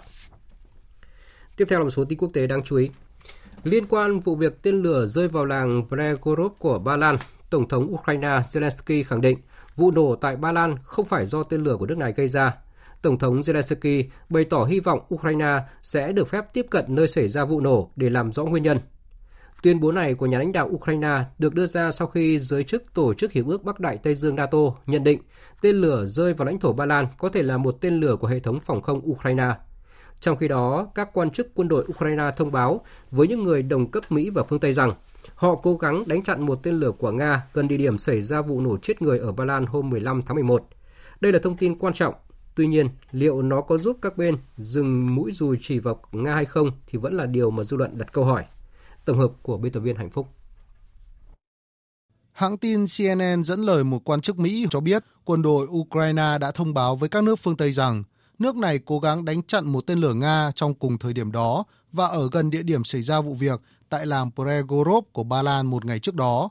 [1.58, 2.90] Tiếp theo là một số tin quốc tế đáng chú ý.
[3.64, 7.18] Liên quan vụ việc tên lửa rơi vào làng Pregorov của Ba Lan,
[7.50, 9.38] Tổng thống Ukraine Zelensky khẳng định
[9.76, 12.58] vụ nổ tại Ba Lan không phải do tên lửa của nước này gây ra.
[13.02, 17.28] Tổng thống Zelensky bày tỏ hy vọng Ukraine sẽ được phép tiếp cận nơi xảy
[17.28, 18.78] ra vụ nổ để làm rõ nguyên nhân.
[19.64, 22.94] Tuyên bố này của nhà lãnh đạo Ukraine được đưa ra sau khi giới chức
[22.94, 25.22] Tổ chức Hiệp ước Bắc Đại Tây Dương NATO nhận định
[25.62, 28.28] tên lửa rơi vào lãnh thổ Ba Lan có thể là một tên lửa của
[28.28, 29.54] hệ thống phòng không Ukraine.
[30.20, 33.92] Trong khi đó, các quan chức quân đội Ukraine thông báo với những người đồng
[33.92, 34.94] cấp Mỹ và phương Tây rằng
[35.36, 38.42] họ cố gắng đánh chặn một tên lửa của Nga gần địa điểm xảy ra
[38.42, 40.70] vụ nổ chết người ở Ba Lan hôm 15 tháng 11.
[41.22, 42.14] Đây là thông tin quan trọng.
[42.56, 46.46] Tuy nhiên, liệu nó có giúp các bên dừng mũi dùi chỉ vào Nga hay
[46.46, 48.46] không thì vẫn là điều mà dư luận đặt câu hỏi.
[49.06, 50.28] Tổng hợp của biên tập viên Hạnh Phúc.
[52.32, 56.52] Hãng tin CNN dẫn lời một quan chức Mỹ cho biết quân đội Ukraine đã
[56.52, 58.04] thông báo với các nước phương Tây rằng
[58.40, 61.64] nước này cố gắng đánh chặn một tên lửa Nga trong cùng thời điểm đó
[61.92, 65.68] và ở gần địa điểm xảy ra vụ việc tại làng Pregorov của Ba Lan
[65.68, 66.50] một ngày trước đó.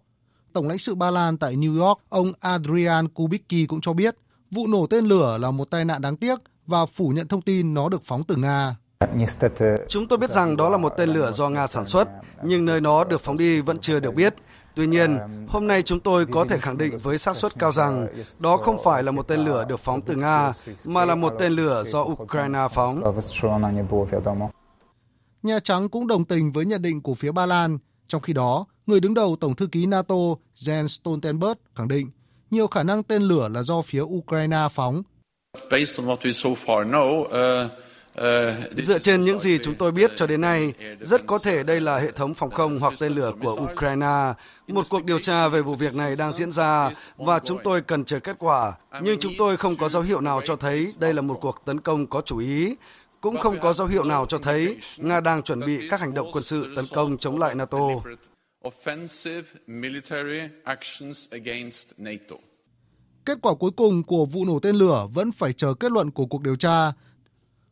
[0.52, 4.16] Tổng lãnh sự Ba Lan tại New York, ông Adrian Kubicki cũng cho biết
[4.50, 7.74] vụ nổ tên lửa là một tai nạn đáng tiếc và phủ nhận thông tin
[7.74, 8.76] nó được phóng từ Nga.
[9.88, 12.08] Chúng tôi biết rằng đó là một tên lửa do Nga sản xuất,
[12.44, 14.34] nhưng nơi nó được phóng đi vẫn chưa được biết.
[14.74, 18.06] Tuy nhiên, hôm nay chúng tôi có thể khẳng định với xác suất cao rằng
[18.38, 20.52] đó không phải là một tên lửa được phóng từ Nga,
[20.86, 23.02] mà là một tên lửa do Ukraine phóng.
[25.42, 27.78] Nhà Trắng cũng đồng tình với nhận định của phía Ba Lan.
[28.08, 30.14] Trong khi đó, người đứng đầu Tổng thư ký NATO
[30.56, 32.10] Jens Stoltenberg khẳng định
[32.50, 35.02] nhiều khả năng tên lửa là do phía Ukraine phóng.
[38.76, 41.98] Dựa trên những gì chúng tôi biết cho đến nay, rất có thể đây là
[41.98, 44.32] hệ thống phòng không hoặc tên lửa của Ukraine.
[44.68, 48.04] Một cuộc điều tra về vụ việc này đang diễn ra và chúng tôi cần
[48.04, 48.72] chờ kết quả.
[49.02, 51.80] Nhưng chúng tôi không có dấu hiệu nào cho thấy đây là một cuộc tấn
[51.80, 52.74] công có chủ ý.
[53.20, 56.30] Cũng không có dấu hiệu nào cho thấy Nga đang chuẩn bị các hành động
[56.32, 57.78] quân sự tấn công chống lại NATO.
[63.24, 66.26] Kết quả cuối cùng của vụ nổ tên lửa vẫn phải chờ kết luận của
[66.26, 66.92] cuộc điều tra.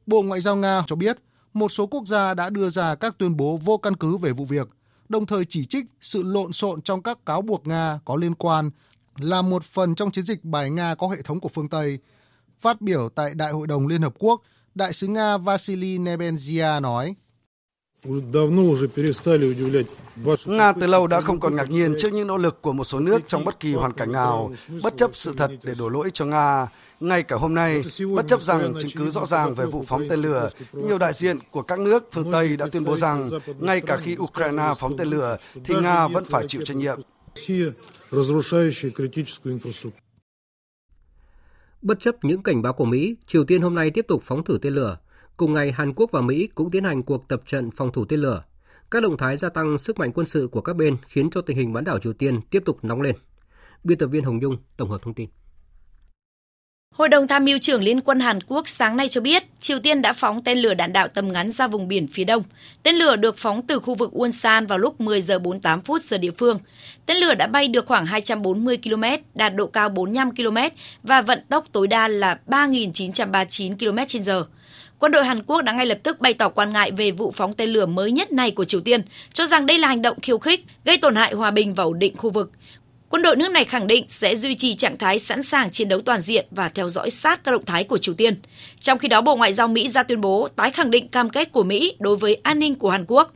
[0.07, 1.19] Bộ Ngoại giao Nga cho biết
[1.53, 4.45] một số quốc gia đã đưa ra các tuyên bố vô căn cứ về vụ
[4.45, 4.69] việc,
[5.09, 8.71] đồng thời chỉ trích sự lộn xộn trong các cáo buộc Nga có liên quan
[9.17, 11.99] là một phần trong chiến dịch bài Nga có hệ thống của phương Tây.
[12.59, 14.43] Phát biểu tại Đại hội đồng Liên Hợp Quốc,
[14.75, 17.15] Đại sứ Nga Vasily Nebenzia nói.
[20.47, 23.01] Nga từ lâu đã không còn ngạc nhiên trước những nỗ lực của một số
[23.01, 26.25] nước trong bất kỳ hoàn cảnh nào, bất chấp sự thật để đổ lỗi cho
[26.25, 26.69] Nga.
[27.01, 27.83] Ngay cả hôm nay,
[28.15, 31.39] bất chấp rằng chứng cứ rõ ràng về vụ phóng tên lửa, nhiều đại diện
[31.51, 33.29] của các nước phương Tây đã tuyên bố rằng
[33.59, 37.01] ngay cả khi Ukraine phóng tên lửa thì Nga vẫn phải chịu trách nhiệm.
[41.83, 44.59] Bất chấp những cảnh báo của Mỹ, Triều Tiên hôm nay tiếp tục phóng thử
[44.63, 44.99] tên lửa.
[45.39, 48.21] Cùng ngày, Hàn Quốc và Mỹ cũng tiến hành cuộc tập trận phòng thủ tên
[48.21, 48.43] lửa.
[48.91, 51.57] Các động thái gia tăng sức mạnh quân sự của các bên khiến cho tình
[51.57, 53.17] hình bán đảo Triều Tiên tiếp tục nóng lên.
[53.85, 55.29] Biên tập viên Hồng Nhung tổng hợp thông tin.
[56.95, 60.03] Hội đồng tham mưu trưởng Liên quân Hàn Quốc sáng nay cho biết Triều Tiên
[60.03, 62.43] đã phóng tên lửa đạn đạo tầm ngắn ra vùng biển phía đông.
[62.83, 66.19] Tên lửa được phóng từ khu vực Ulsan vào lúc 10 giờ 48 phút giờ
[66.19, 66.59] địa phương.
[67.07, 70.57] Tên lửa đã bay được khoảng 240 km, đạt độ cao 45 km
[71.03, 74.45] và vận tốc tối đa là 3.939 km/h.
[74.99, 77.53] Quân đội Hàn Quốc đã ngay lập tức bày tỏ quan ngại về vụ phóng
[77.53, 80.39] tên lửa mới nhất này của Triều Tiên, cho rằng đây là hành động khiêu
[80.39, 82.53] khích, gây tổn hại hòa bình và ổn định khu vực.
[83.09, 86.01] Quân đội nước này khẳng định sẽ duy trì trạng thái sẵn sàng chiến đấu
[86.01, 88.35] toàn diện và theo dõi sát các động thái của Triều Tiên.
[88.81, 91.53] Trong khi đó, Bộ Ngoại giao Mỹ ra tuyên bố tái khẳng định cam kết
[91.53, 93.33] của Mỹ đối với an ninh của Hàn Quốc.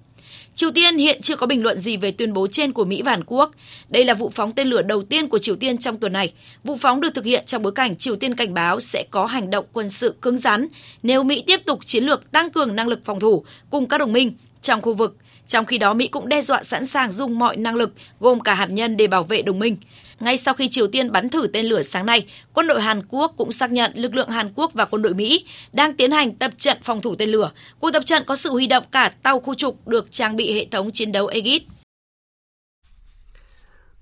[0.54, 3.10] Triều Tiên hiện chưa có bình luận gì về tuyên bố trên của Mỹ và
[3.10, 3.50] Hàn Quốc.
[3.88, 6.32] Đây là vụ phóng tên lửa đầu tiên của Triều Tiên trong tuần này.
[6.64, 9.50] Vụ phóng được thực hiện trong bối cảnh Triều Tiên cảnh báo sẽ có hành
[9.50, 10.66] động quân sự cứng rắn
[11.02, 14.12] nếu Mỹ tiếp tục chiến lược tăng cường năng lực phòng thủ cùng các đồng
[14.12, 14.32] minh
[14.62, 15.16] trong khu vực
[15.52, 18.54] trong khi đó, Mỹ cũng đe dọa sẵn sàng dùng mọi năng lực, gồm cả
[18.54, 19.76] hạt nhân để bảo vệ đồng minh.
[20.20, 23.34] Ngay sau khi Triều Tiên bắn thử tên lửa sáng nay, quân đội Hàn Quốc
[23.36, 26.52] cũng xác nhận lực lượng Hàn Quốc và quân đội Mỹ đang tiến hành tập
[26.58, 27.50] trận phòng thủ tên lửa.
[27.78, 30.66] Cuộc tập trận có sự huy động cả tàu khu trục được trang bị hệ
[30.70, 31.62] thống chiến đấu Aegis.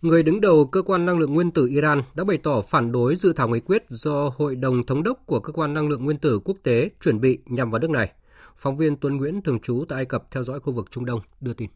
[0.03, 3.17] Người đứng đầu cơ quan năng lượng nguyên tử Iran đã bày tỏ phản đối
[3.17, 6.17] dự thảo nghị quyết do Hội đồng thống đốc của cơ quan năng lượng nguyên
[6.17, 8.13] tử quốc tế chuẩn bị nhằm vào nước này.
[8.57, 11.21] Phóng viên Tuấn Nguyễn thường trú tại Ai Cập theo dõi khu vực Trung Đông
[11.41, 11.69] đưa tin.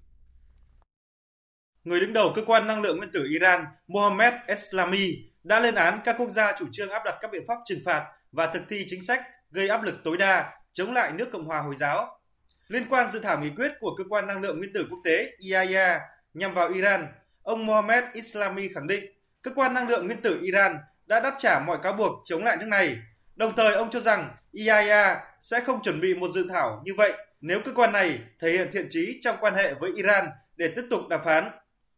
[1.85, 6.01] Người đứng đầu cơ quan năng lượng nguyên tử Iran Mohammed Eslami đã lên án
[6.05, 8.85] các quốc gia chủ trương áp đặt các biện pháp trừng phạt và thực thi
[8.89, 12.20] chính sách gây áp lực tối đa chống lại nước Cộng hòa Hồi giáo.
[12.68, 15.30] Liên quan dự thảo nghị quyết của cơ quan năng lượng nguyên tử quốc tế
[15.39, 16.01] IAEA
[16.35, 17.07] nhằm vào Iran,
[17.43, 19.05] ông Mohammed Islami khẳng định
[19.43, 20.76] cơ quan năng lượng nguyên tử Iran
[21.07, 22.97] đã đáp trả mọi cáo buộc chống lại nước này.
[23.37, 27.12] Đồng thời ông cho rằng IAEA sẽ không chuẩn bị một dự thảo như vậy
[27.41, 30.24] nếu cơ quan này thể hiện thiện trí trong quan hệ với Iran
[30.57, 31.51] để tiếp tục đàm phán.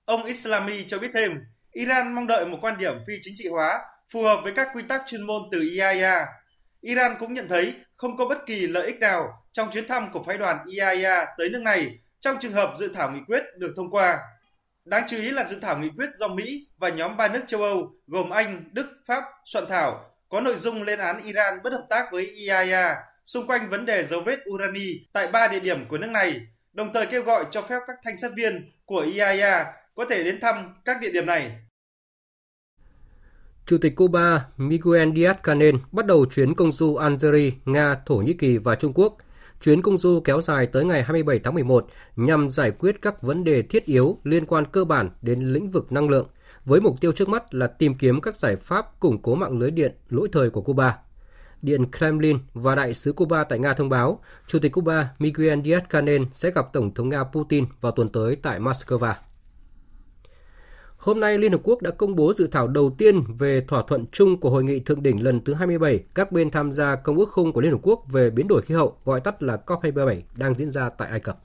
[0.06, 3.80] Ông Islami cho biết thêm, Iran mong đợi một quan điểm phi chính trị hóa
[4.12, 6.26] phù hợp với các quy tắc chuyên môn từ IAEA.
[6.80, 10.22] Iran cũng nhận thấy không có bất kỳ lợi ích nào trong chuyến thăm của
[10.22, 13.90] phái đoàn IAEA tới nước này trong trường hợp dự thảo nghị quyết được thông
[13.90, 14.18] qua.
[14.84, 17.62] Đáng chú ý là dự thảo nghị quyết do Mỹ và nhóm ba nước châu
[17.62, 21.86] Âu gồm Anh, Đức, Pháp soạn thảo có nội dung lên án Iran bất hợp
[21.90, 25.98] tác với IAEA xung quanh vấn đề dấu vết urani tại ba địa điểm của
[25.98, 26.40] nước này,
[26.72, 29.64] đồng thời kêu gọi cho phép các thanh sát viên của IAEA
[29.96, 31.56] có thể đến thăm các địa điểm này.
[33.66, 38.58] Chủ tịch Cuba Miguel Díaz-Canel bắt đầu chuyến công du Algeria, Nga, Thổ Nhĩ Kỳ
[38.58, 39.16] và Trung Quốc.
[39.60, 41.86] Chuyến công du kéo dài tới ngày 27 tháng 11
[42.16, 45.92] nhằm giải quyết các vấn đề thiết yếu liên quan cơ bản đến lĩnh vực
[45.92, 46.28] năng lượng,
[46.64, 49.70] với mục tiêu trước mắt là tìm kiếm các giải pháp củng cố mạng lưới
[49.70, 50.98] điện lỗi thời của Cuba.
[51.62, 56.26] Điện Kremlin và Đại sứ Cuba tại Nga thông báo, Chủ tịch Cuba Miguel Díaz-Canel
[56.32, 59.25] sẽ gặp Tổng thống Nga Putin vào tuần tới tại Moscow.
[61.06, 64.04] Hôm nay, Liên Hợp Quốc đã công bố dự thảo đầu tiên về thỏa thuận
[64.12, 67.30] chung của Hội nghị Thượng đỉnh lần thứ 27 các bên tham gia Công ước
[67.30, 70.54] khung của Liên Hợp Quốc về biến đổi khí hậu, gọi tắt là COP27, đang
[70.54, 71.38] diễn ra tại Ai Cập.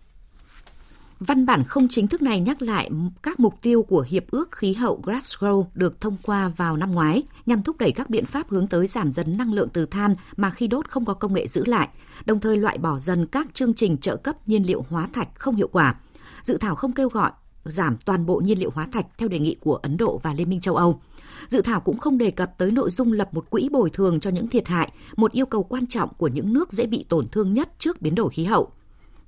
[1.19, 2.89] Văn bản không chính thức này nhắc lại
[3.23, 7.23] các mục tiêu của Hiệp ước Khí hậu Glasgow được thông qua vào năm ngoái
[7.45, 10.49] nhằm thúc đẩy các biện pháp hướng tới giảm dần năng lượng từ than mà
[10.49, 11.89] khi đốt không có công nghệ giữ lại,
[12.25, 15.55] đồng thời loại bỏ dần các chương trình trợ cấp nhiên liệu hóa thạch không
[15.55, 15.95] hiệu quả.
[16.43, 17.31] Dự thảo không kêu gọi
[17.65, 20.49] giảm toàn bộ nhiên liệu hóa thạch theo đề nghị của Ấn Độ và Liên
[20.49, 21.01] minh châu Âu.
[21.47, 24.29] Dự thảo cũng không đề cập tới nội dung lập một quỹ bồi thường cho
[24.29, 27.53] những thiệt hại, một yêu cầu quan trọng của những nước dễ bị tổn thương
[27.53, 28.71] nhất trước biến đổi khí hậu.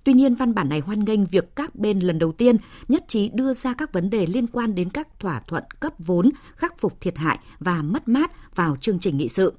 [0.05, 2.57] Tuy nhiên, văn bản này hoan nghênh việc các bên lần đầu tiên
[2.87, 6.29] nhất trí đưa ra các vấn đề liên quan đến các thỏa thuận cấp vốn,
[6.55, 9.53] khắc phục thiệt hại và mất mát vào chương trình nghị sự.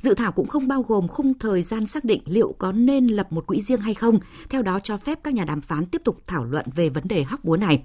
[0.00, 3.32] Dự thảo cũng không bao gồm khung thời gian xác định liệu có nên lập
[3.32, 4.18] một quỹ riêng hay không,
[4.50, 7.22] theo đó cho phép các nhà đàm phán tiếp tục thảo luận về vấn đề
[7.22, 7.84] hóc búa này.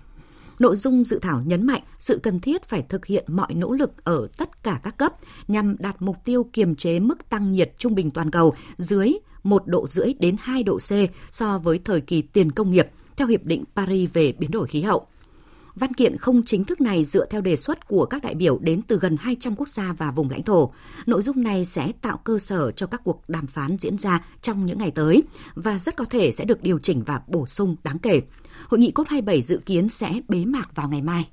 [0.59, 4.03] Nội dung dự thảo nhấn mạnh sự cần thiết phải thực hiện mọi nỗ lực
[4.03, 5.13] ở tất cả các cấp
[5.47, 9.67] nhằm đạt mục tiêu kiềm chế mức tăng nhiệt trung bình toàn cầu dưới 1
[9.67, 10.91] độ rưỡi đến 2 độ C
[11.31, 14.81] so với thời kỳ tiền công nghiệp, theo Hiệp định Paris về biến đổi khí
[14.81, 15.07] hậu.
[15.75, 18.81] Văn kiện không chính thức này dựa theo đề xuất của các đại biểu đến
[18.81, 20.73] từ gần 200 quốc gia và vùng lãnh thổ.
[21.05, 24.65] Nội dung này sẽ tạo cơ sở cho các cuộc đàm phán diễn ra trong
[24.65, 25.23] những ngày tới
[25.55, 28.21] và rất có thể sẽ được điều chỉnh và bổ sung đáng kể.
[28.67, 31.29] Hội nghị COP27 dự kiến sẽ bế mạc vào ngày mai.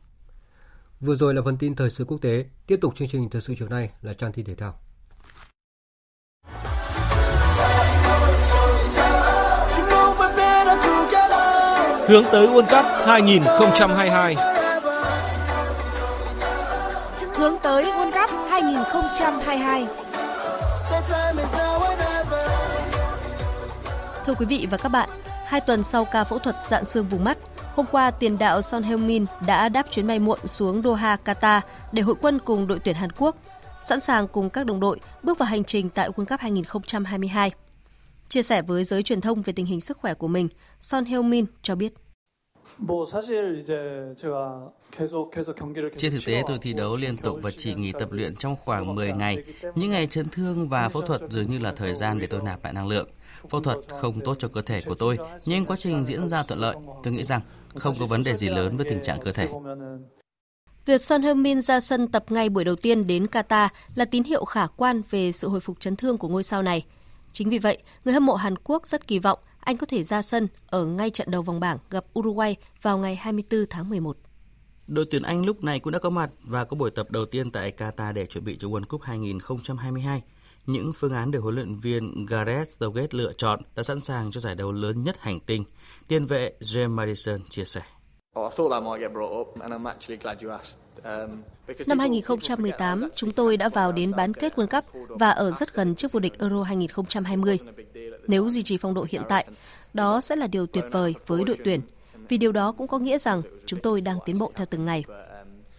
[1.00, 2.44] Vừa rồi là phần tin thời sự quốc tế.
[2.66, 4.74] Tiếp tục chương trình thời sự chiều nay là trang tin thể thao.
[12.08, 14.36] hướng tới World Cup 2022.
[17.34, 19.86] Hướng tới World Cup 2022.
[24.26, 25.08] Thưa quý vị và các bạn,
[25.48, 27.38] hai tuần sau ca phẫu thuật dạn xương vùng mắt,
[27.78, 31.60] Hôm qua, tiền đạo Son Heung-min đã đáp chuyến bay muộn xuống Doha, Qatar
[31.92, 33.36] để hội quân cùng đội tuyển Hàn Quốc,
[33.84, 37.50] sẵn sàng cùng các đồng đội bước vào hành trình tại World Cup 2022.
[38.28, 40.48] Chia sẻ với giới truyền thông về tình hình sức khỏe của mình,
[40.80, 41.94] Son Heung-min cho biết.
[45.96, 48.94] Trên thực tế tôi thi đấu liên tục và chỉ nghỉ tập luyện trong khoảng
[48.94, 49.44] 10 ngày.
[49.74, 52.64] Những ngày chấn thương và phẫu thuật dường như là thời gian để tôi nạp
[52.64, 53.08] lại năng lượng.
[53.50, 56.60] Phẫu thuật không tốt cho cơ thể của tôi, nhưng quá trình diễn ra thuận
[56.60, 56.76] lợi.
[57.02, 57.40] Tôi nghĩ rằng
[57.74, 59.48] không có vấn đề gì lớn với tình trạng cơ thể.
[60.86, 64.44] Việc Son Heung-min ra sân tập ngay buổi đầu tiên đến Qatar là tín hiệu
[64.44, 66.84] khả quan về sự hồi phục chấn thương của ngôi sao này.
[67.32, 69.38] Chính vì vậy, người hâm mộ Hàn Quốc rất kỳ vọng
[69.68, 73.16] anh có thể ra sân ở ngay trận đầu vòng bảng gặp Uruguay vào ngày
[73.16, 74.16] 24 tháng 11.
[74.86, 77.50] Đội tuyển Anh lúc này cũng đã có mặt và có buổi tập đầu tiên
[77.50, 80.22] tại Qatar để chuẩn bị cho World Cup 2022.
[80.66, 84.40] Những phương án được huấn luyện viên Gareth Southgate lựa chọn đã sẵn sàng cho
[84.40, 85.64] giải đấu lớn nhất hành tinh.
[86.08, 87.82] Tiền vệ James Madison chia sẻ.
[91.86, 95.94] Năm 2018, chúng tôi đã vào đến bán kết World Cup và ở rất gần
[95.94, 97.58] trước vô địch Euro 2020.
[98.26, 99.46] Nếu duy trì phong độ hiện tại,
[99.94, 101.80] đó sẽ là điều tuyệt vời với đội tuyển,
[102.28, 105.04] vì điều đó cũng có nghĩa rằng chúng tôi đang tiến bộ theo từng ngày.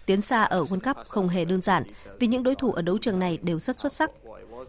[0.06, 1.84] Tiến xa ở World Cup không hề đơn giản,
[2.20, 4.12] vì những đối thủ ở đấu trường này đều rất xuất sắc.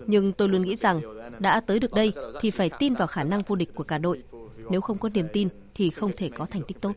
[0.06, 1.00] Nhưng tôi luôn nghĩ rằng,
[1.38, 4.22] đã tới được đây thì phải tin vào khả năng vô địch của cả đội.
[4.70, 5.48] Nếu không có niềm tin
[5.80, 6.92] thì không thể có thành tích tốt.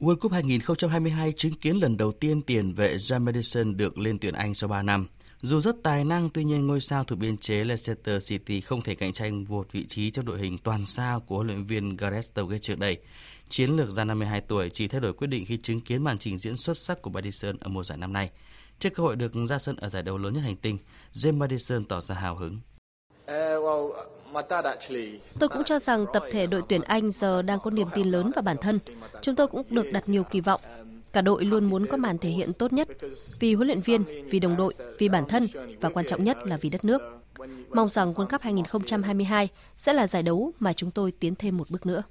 [0.00, 4.34] World Cup 2022 chứng kiến lần đầu tiên tiền vệ James Madison được lên tuyển
[4.34, 5.06] Anh sau 3 năm.
[5.42, 8.94] Dù rất tài năng, tuy nhiên ngôi sao thuộc biên chế Leicester City không thể
[8.94, 12.24] cạnh tranh một vị trí trong đội hình toàn sao của huấn luyện viên Gareth
[12.36, 12.98] Southgate trước đây.
[13.48, 16.38] Chiến lược gia 52 tuổi chỉ thay đổi quyết định khi chứng kiến màn trình
[16.38, 18.30] diễn xuất sắc của Madison ở mùa giải năm nay.
[18.78, 20.78] Trước cơ hội được ra sân ở giải đấu lớn nhất hành tinh,
[21.12, 22.60] James Madison tỏ ra hào hứng.
[25.38, 28.30] Tôi cũng cho rằng tập thể đội tuyển Anh giờ đang có niềm tin lớn
[28.34, 28.78] vào bản thân.
[29.22, 30.60] Chúng tôi cũng được đặt nhiều kỳ vọng.
[31.12, 32.88] Cả đội luôn muốn có màn thể hiện tốt nhất
[33.40, 35.46] vì huấn luyện viên, vì đồng đội, vì bản thân
[35.80, 37.02] và quan trọng nhất là vì đất nước.
[37.70, 41.70] Mong rằng World Cup 2022 sẽ là giải đấu mà chúng tôi tiến thêm một
[41.70, 42.02] bước nữa.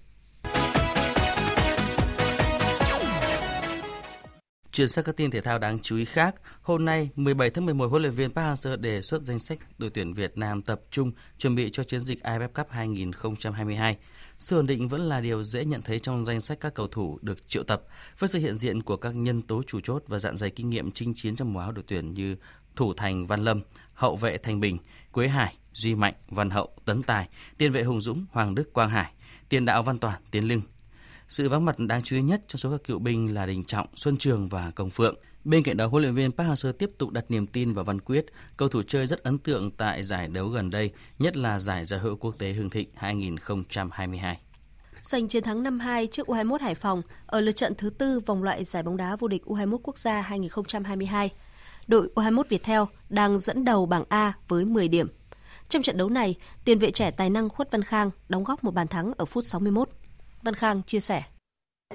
[4.76, 7.88] Chuyển sang các tin thể thao đáng chú ý khác, hôm nay 17 tháng 11
[7.88, 11.12] huấn luyện viên Park Hang-seo đề xuất danh sách đội tuyển Việt Nam tập trung
[11.38, 13.98] chuẩn bị cho chiến dịch AFF Cup 2022.
[14.38, 17.20] Sự ổn định vẫn là điều dễ nhận thấy trong danh sách các cầu thủ
[17.22, 17.84] được triệu tập,
[18.20, 20.92] với sự hiện diện của các nhân tố chủ chốt và dạn dày kinh nghiệm
[20.92, 22.36] chinh chiến trong mùa áo đội tuyển như
[22.76, 23.62] thủ thành Văn Lâm,
[23.94, 24.78] hậu vệ Thành Bình,
[25.12, 28.90] Quế Hải, Duy Mạnh, Văn Hậu, Tấn Tài, tiền vệ Hùng Dũng, Hoàng Đức, Quang
[28.90, 29.12] Hải,
[29.50, 30.62] tiền đạo Văn Toàn, Tiến Lưng.
[31.30, 33.88] Sự vắng mặt đáng chú ý nhất trong số các cựu binh là Đình Trọng,
[33.96, 35.16] Xuân Trường và Công Phượng.
[35.44, 38.02] Bên cạnh đó, huấn luyện viên Park Hang-seo tiếp tục đặt niềm tin vào Văn
[38.02, 38.26] Quyết,
[38.58, 42.00] cầu thủ chơi rất ấn tượng tại giải đấu gần đây, nhất là giải giải
[42.00, 44.40] hữu quốc tế Hưng Thịnh 2022
[45.06, 48.64] giành chiến thắng 5-2 trước U21 Hải Phòng ở lượt trận thứ tư vòng loại
[48.64, 51.30] giải bóng đá vô địch U21 quốc gia 2022.
[51.88, 55.08] Đội U21 Viettel đang dẫn đầu bảng A với 10 điểm.
[55.70, 58.74] Trong trận đấu này, tiền vệ trẻ tài năng Khuất Văn Khang đóng góp một
[58.74, 59.90] bàn thắng ở phút 61.
[60.46, 61.24] Văn Khang chia sẻ.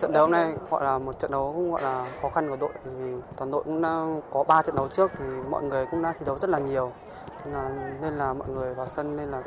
[0.01, 2.71] Trận đấu này gọi là một trận đấu cũng gọi là khó khăn của đội
[2.85, 6.13] vì toàn đội cũng đã có 3 trận đấu trước thì mọi người cũng đã
[6.13, 6.93] thi đấu rất là nhiều
[7.45, 7.71] nên là,
[8.01, 9.43] nên là mọi người vào sân nên là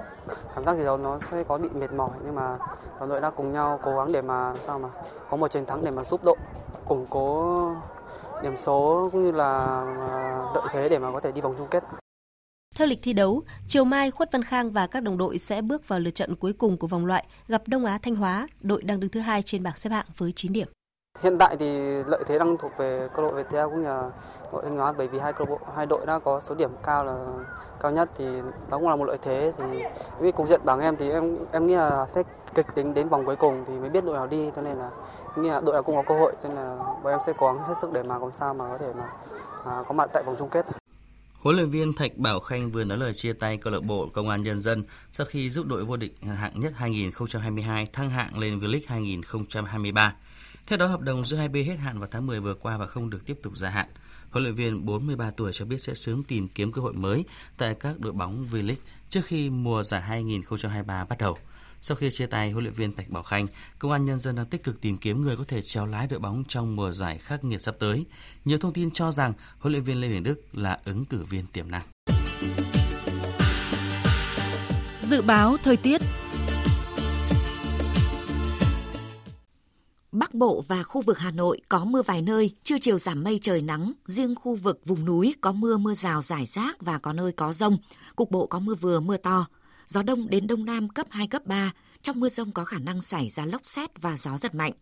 [0.55, 2.57] cảm giác thi đấu nó sẽ có bị mệt mỏi nhưng mà
[2.99, 4.89] toàn đội đã cùng nhau cố gắng để mà sao mà
[5.29, 6.37] có một chiến thắng để mà giúp đội
[6.87, 7.57] củng cố
[8.43, 9.65] điểm số cũng như là
[10.09, 11.83] à, lợi thế để mà có thể đi vòng chung kết.
[12.75, 15.87] Theo lịch thi đấu, chiều mai Khuất Văn Khang và các đồng đội sẽ bước
[15.87, 18.99] vào lượt trận cuối cùng của vòng loại gặp Đông Á Thanh Hóa, đội đang
[18.99, 20.67] đứng thứ hai trên bảng xếp hạng với 9 điểm.
[21.21, 21.67] Hiện tại thì
[22.07, 24.09] lợi thế đang thuộc về câu lạc bộ Viettel cũng như là
[24.53, 27.05] đội Thanh Hóa bởi vì hai câu bộ hai đội đã có số điểm cao
[27.05, 27.25] là
[27.81, 28.25] cao nhất thì
[28.69, 29.63] đó cũng là một lợi thế thì
[30.19, 32.23] với cục diện bảng em thì em em nghĩ là sẽ
[32.55, 34.89] kịch tính đến vòng cuối cùng thì mới biết đội nào đi cho nên là
[35.35, 37.47] nghĩ là đội nào cũng có cơ hội cho nên là bọn em sẽ cố
[37.47, 39.05] gắng hết sức để mà làm sao mà có thể mà
[39.65, 40.65] à, có mặt tại vòng chung kết.
[41.43, 44.29] Huấn luyện viên Thạch Bảo Khanh vừa nói lời chia tay câu lạc bộ Công
[44.29, 48.59] an Nhân dân sau khi giúp đội vô địch hạng nhất 2022 thăng hạng lên
[48.59, 50.15] V-League 2023.
[50.67, 52.87] Theo đó, hợp đồng giữa hai bên hết hạn vào tháng 10 vừa qua và
[52.87, 53.87] không được tiếp tục gia hạn.
[54.29, 57.25] Huấn luyện viên 43 tuổi cho biết sẽ sớm tìm kiếm cơ hội mới
[57.57, 58.75] tại các đội bóng V-League
[59.09, 61.37] trước khi mùa giải 2023 bắt đầu.
[61.85, 63.47] Sau khi chia tay huấn luyện viên Bạch Bảo Khanh,
[63.79, 66.19] Công an Nhân dân đang tích cực tìm kiếm người có thể trèo lái đội
[66.19, 68.05] bóng trong mùa giải khắc nghiệt sắp tới.
[68.45, 71.47] Nhiều thông tin cho rằng huấn luyện viên Lê Huyền Đức là ứng cử viên
[71.47, 71.81] tiềm năng.
[75.01, 76.01] Dự báo thời tiết
[80.11, 83.39] Bắc Bộ và khu vực Hà Nội có mưa vài nơi, trưa chiều giảm mây
[83.41, 87.13] trời nắng, riêng khu vực vùng núi có mưa mưa rào rải rác và có
[87.13, 87.77] nơi có rông,
[88.15, 89.47] cục bộ có mưa vừa mưa to.
[89.87, 91.71] Gió đông đến đông nam cấp 2, cấp 3.
[92.01, 94.73] Trong mưa rông có khả năng xảy ra lốc xét và gió giật mạnh.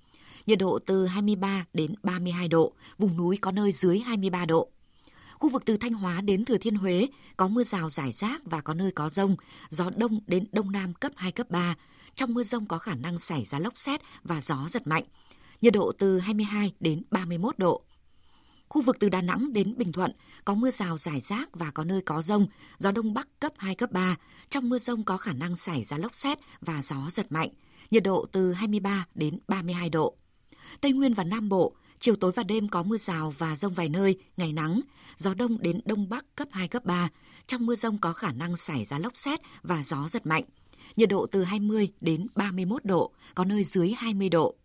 [0.45, 4.69] Nhiệt độ từ 23 đến 32 độ, vùng núi có nơi dưới 23 độ.
[5.33, 8.61] Khu vực từ Thanh Hóa đến Thừa Thiên Huế có mưa rào rải rác và
[8.61, 9.35] có nơi có rông,
[9.69, 11.75] gió đông đến đông nam cấp 2, cấp 3.
[12.15, 15.03] Trong mưa rông có khả năng xảy ra lốc xét và gió giật mạnh.
[15.61, 17.83] Nhiệt độ từ 22 đến 31 độ.
[18.71, 20.11] Khu vực từ Đà Nẵng đến Bình Thuận
[20.45, 22.47] có mưa rào rải rác và có nơi có rông,
[22.79, 24.15] gió đông bắc cấp 2, cấp 3.
[24.49, 27.49] Trong mưa rông có khả năng xảy ra lốc xét và gió giật mạnh,
[27.91, 30.15] nhiệt độ từ 23 đến 32 độ.
[30.81, 33.89] Tây Nguyên và Nam Bộ, chiều tối và đêm có mưa rào và rông vài
[33.89, 34.81] nơi, ngày nắng,
[35.17, 37.09] gió đông đến đông bắc cấp 2, cấp 3.
[37.47, 40.43] Trong mưa rông có khả năng xảy ra lốc xét và gió giật mạnh,
[40.95, 44.55] nhiệt độ từ 20 đến 31 độ, có nơi dưới 20 độ.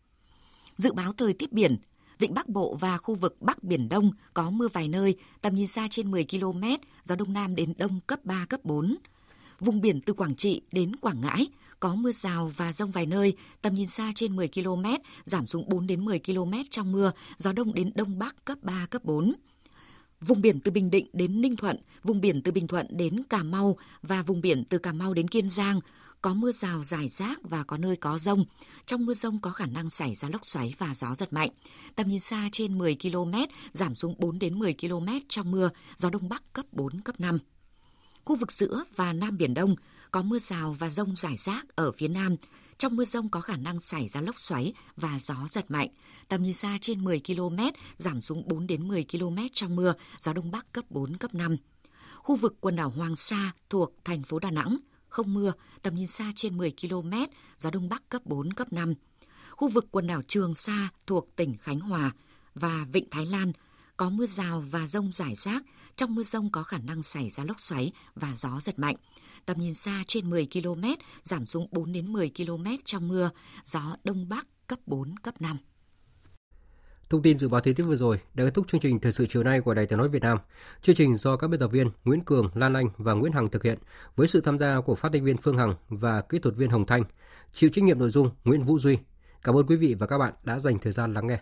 [0.77, 1.77] Dự báo thời tiết biển,
[2.19, 5.67] Vịnh Bắc Bộ và khu vực Bắc Biển Đông có mưa vài nơi, tầm nhìn
[5.67, 6.63] xa trên 10 km,
[7.05, 8.97] gió Đông Nam đến Đông cấp 3, cấp 4.
[9.61, 11.47] Vùng biển từ Quảng Trị đến Quảng Ngãi
[11.81, 14.85] có mưa rào và rông vài nơi, tầm nhìn xa trên 10 km,
[15.25, 18.87] giảm xuống 4 đến 10 km trong mưa, gió đông đến đông bắc cấp 3,
[18.91, 19.33] cấp 4.
[20.21, 23.43] Vùng biển từ Bình Định đến Ninh Thuận, vùng biển từ Bình Thuận đến Cà
[23.43, 25.81] Mau và vùng biển từ Cà Mau đến Kiên Giang
[26.27, 28.45] có mưa rào rải rác và có nơi có rông.
[28.87, 31.51] Trong mưa rông có khả năng xảy ra lốc xoáy và gió giật mạnh.
[31.95, 33.35] Tầm nhìn xa trên 10 km,
[33.73, 37.39] giảm xuống 4 đến 10 km trong mưa, gió đông bắc cấp 4, cấp 5.
[38.25, 39.77] Khu vực giữa và Nam Biển Đông
[40.11, 42.37] có mưa rào và rông rải rác ở phía Nam.
[42.79, 45.89] Trong mưa rông có khả năng xảy ra lốc xoáy và gió giật mạnh.
[46.29, 47.59] Tầm nhìn xa trên 10 km,
[47.97, 51.57] giảm xuống 4 đến 10 km trong mưa, gió đông bắc cấp 4, cấp 5.
[52.17, 54.77] Khu vực quần đảo Hoàng Sa thuộc thành phố Đà Nẵng,
[55.09, 55.53] không mưa,
[55.83, 57.13] tầm nhìn xa trên 10 km,
[57.59, 58.95] gió đông bắc cấp 4, cấp 5.
[59.51, 62.13] Khu vực quần đảo Trường Sa thuộc tỉnh Khánh Hòa
[62.55, 63.53] và Vịnh Thái Lan
[63.97, 65.65] có mưa rào và rông rải rác.
[65.97, 68.97] Trong mưa rông có khả năng xảy ra lốc xoáy và gió giật mạnh.
[69.47, 70.85] Tầm nhìn xa trên 10 km,
[71.23, 73.31] giảm xuống 4 đến 10 km trong mưa,
[73.65, 75.57] gió đông bắc cấp 4, cấp 5.
[77.11, 79.27] Thông tin dự báo thời tiết vừa rồi đã kết thúc chương trình thời sự
[79.27, 80.39] chiều nay của Đài Tiếng nói Việt Nam.
[80.83, 83.63] Chương trình do các biên tập viên Nguyễn Cường, Lan Anh và Nguyễn Hằng thực
[83.63, 83.79] hiện
[84.17, 86.87] với sự tham gia của phát thanh viên Phương Hằng và kỹ thuật viên Hồng
[86.87, 87.05] Thanh.
[87.53, 88.99] Chịu trách nhiệm nội dung Nguyễn Vũ Duy.
[89.43, 91.39] Cảm ơn quý vị và các bạn đã dành thời gian lắng nghe.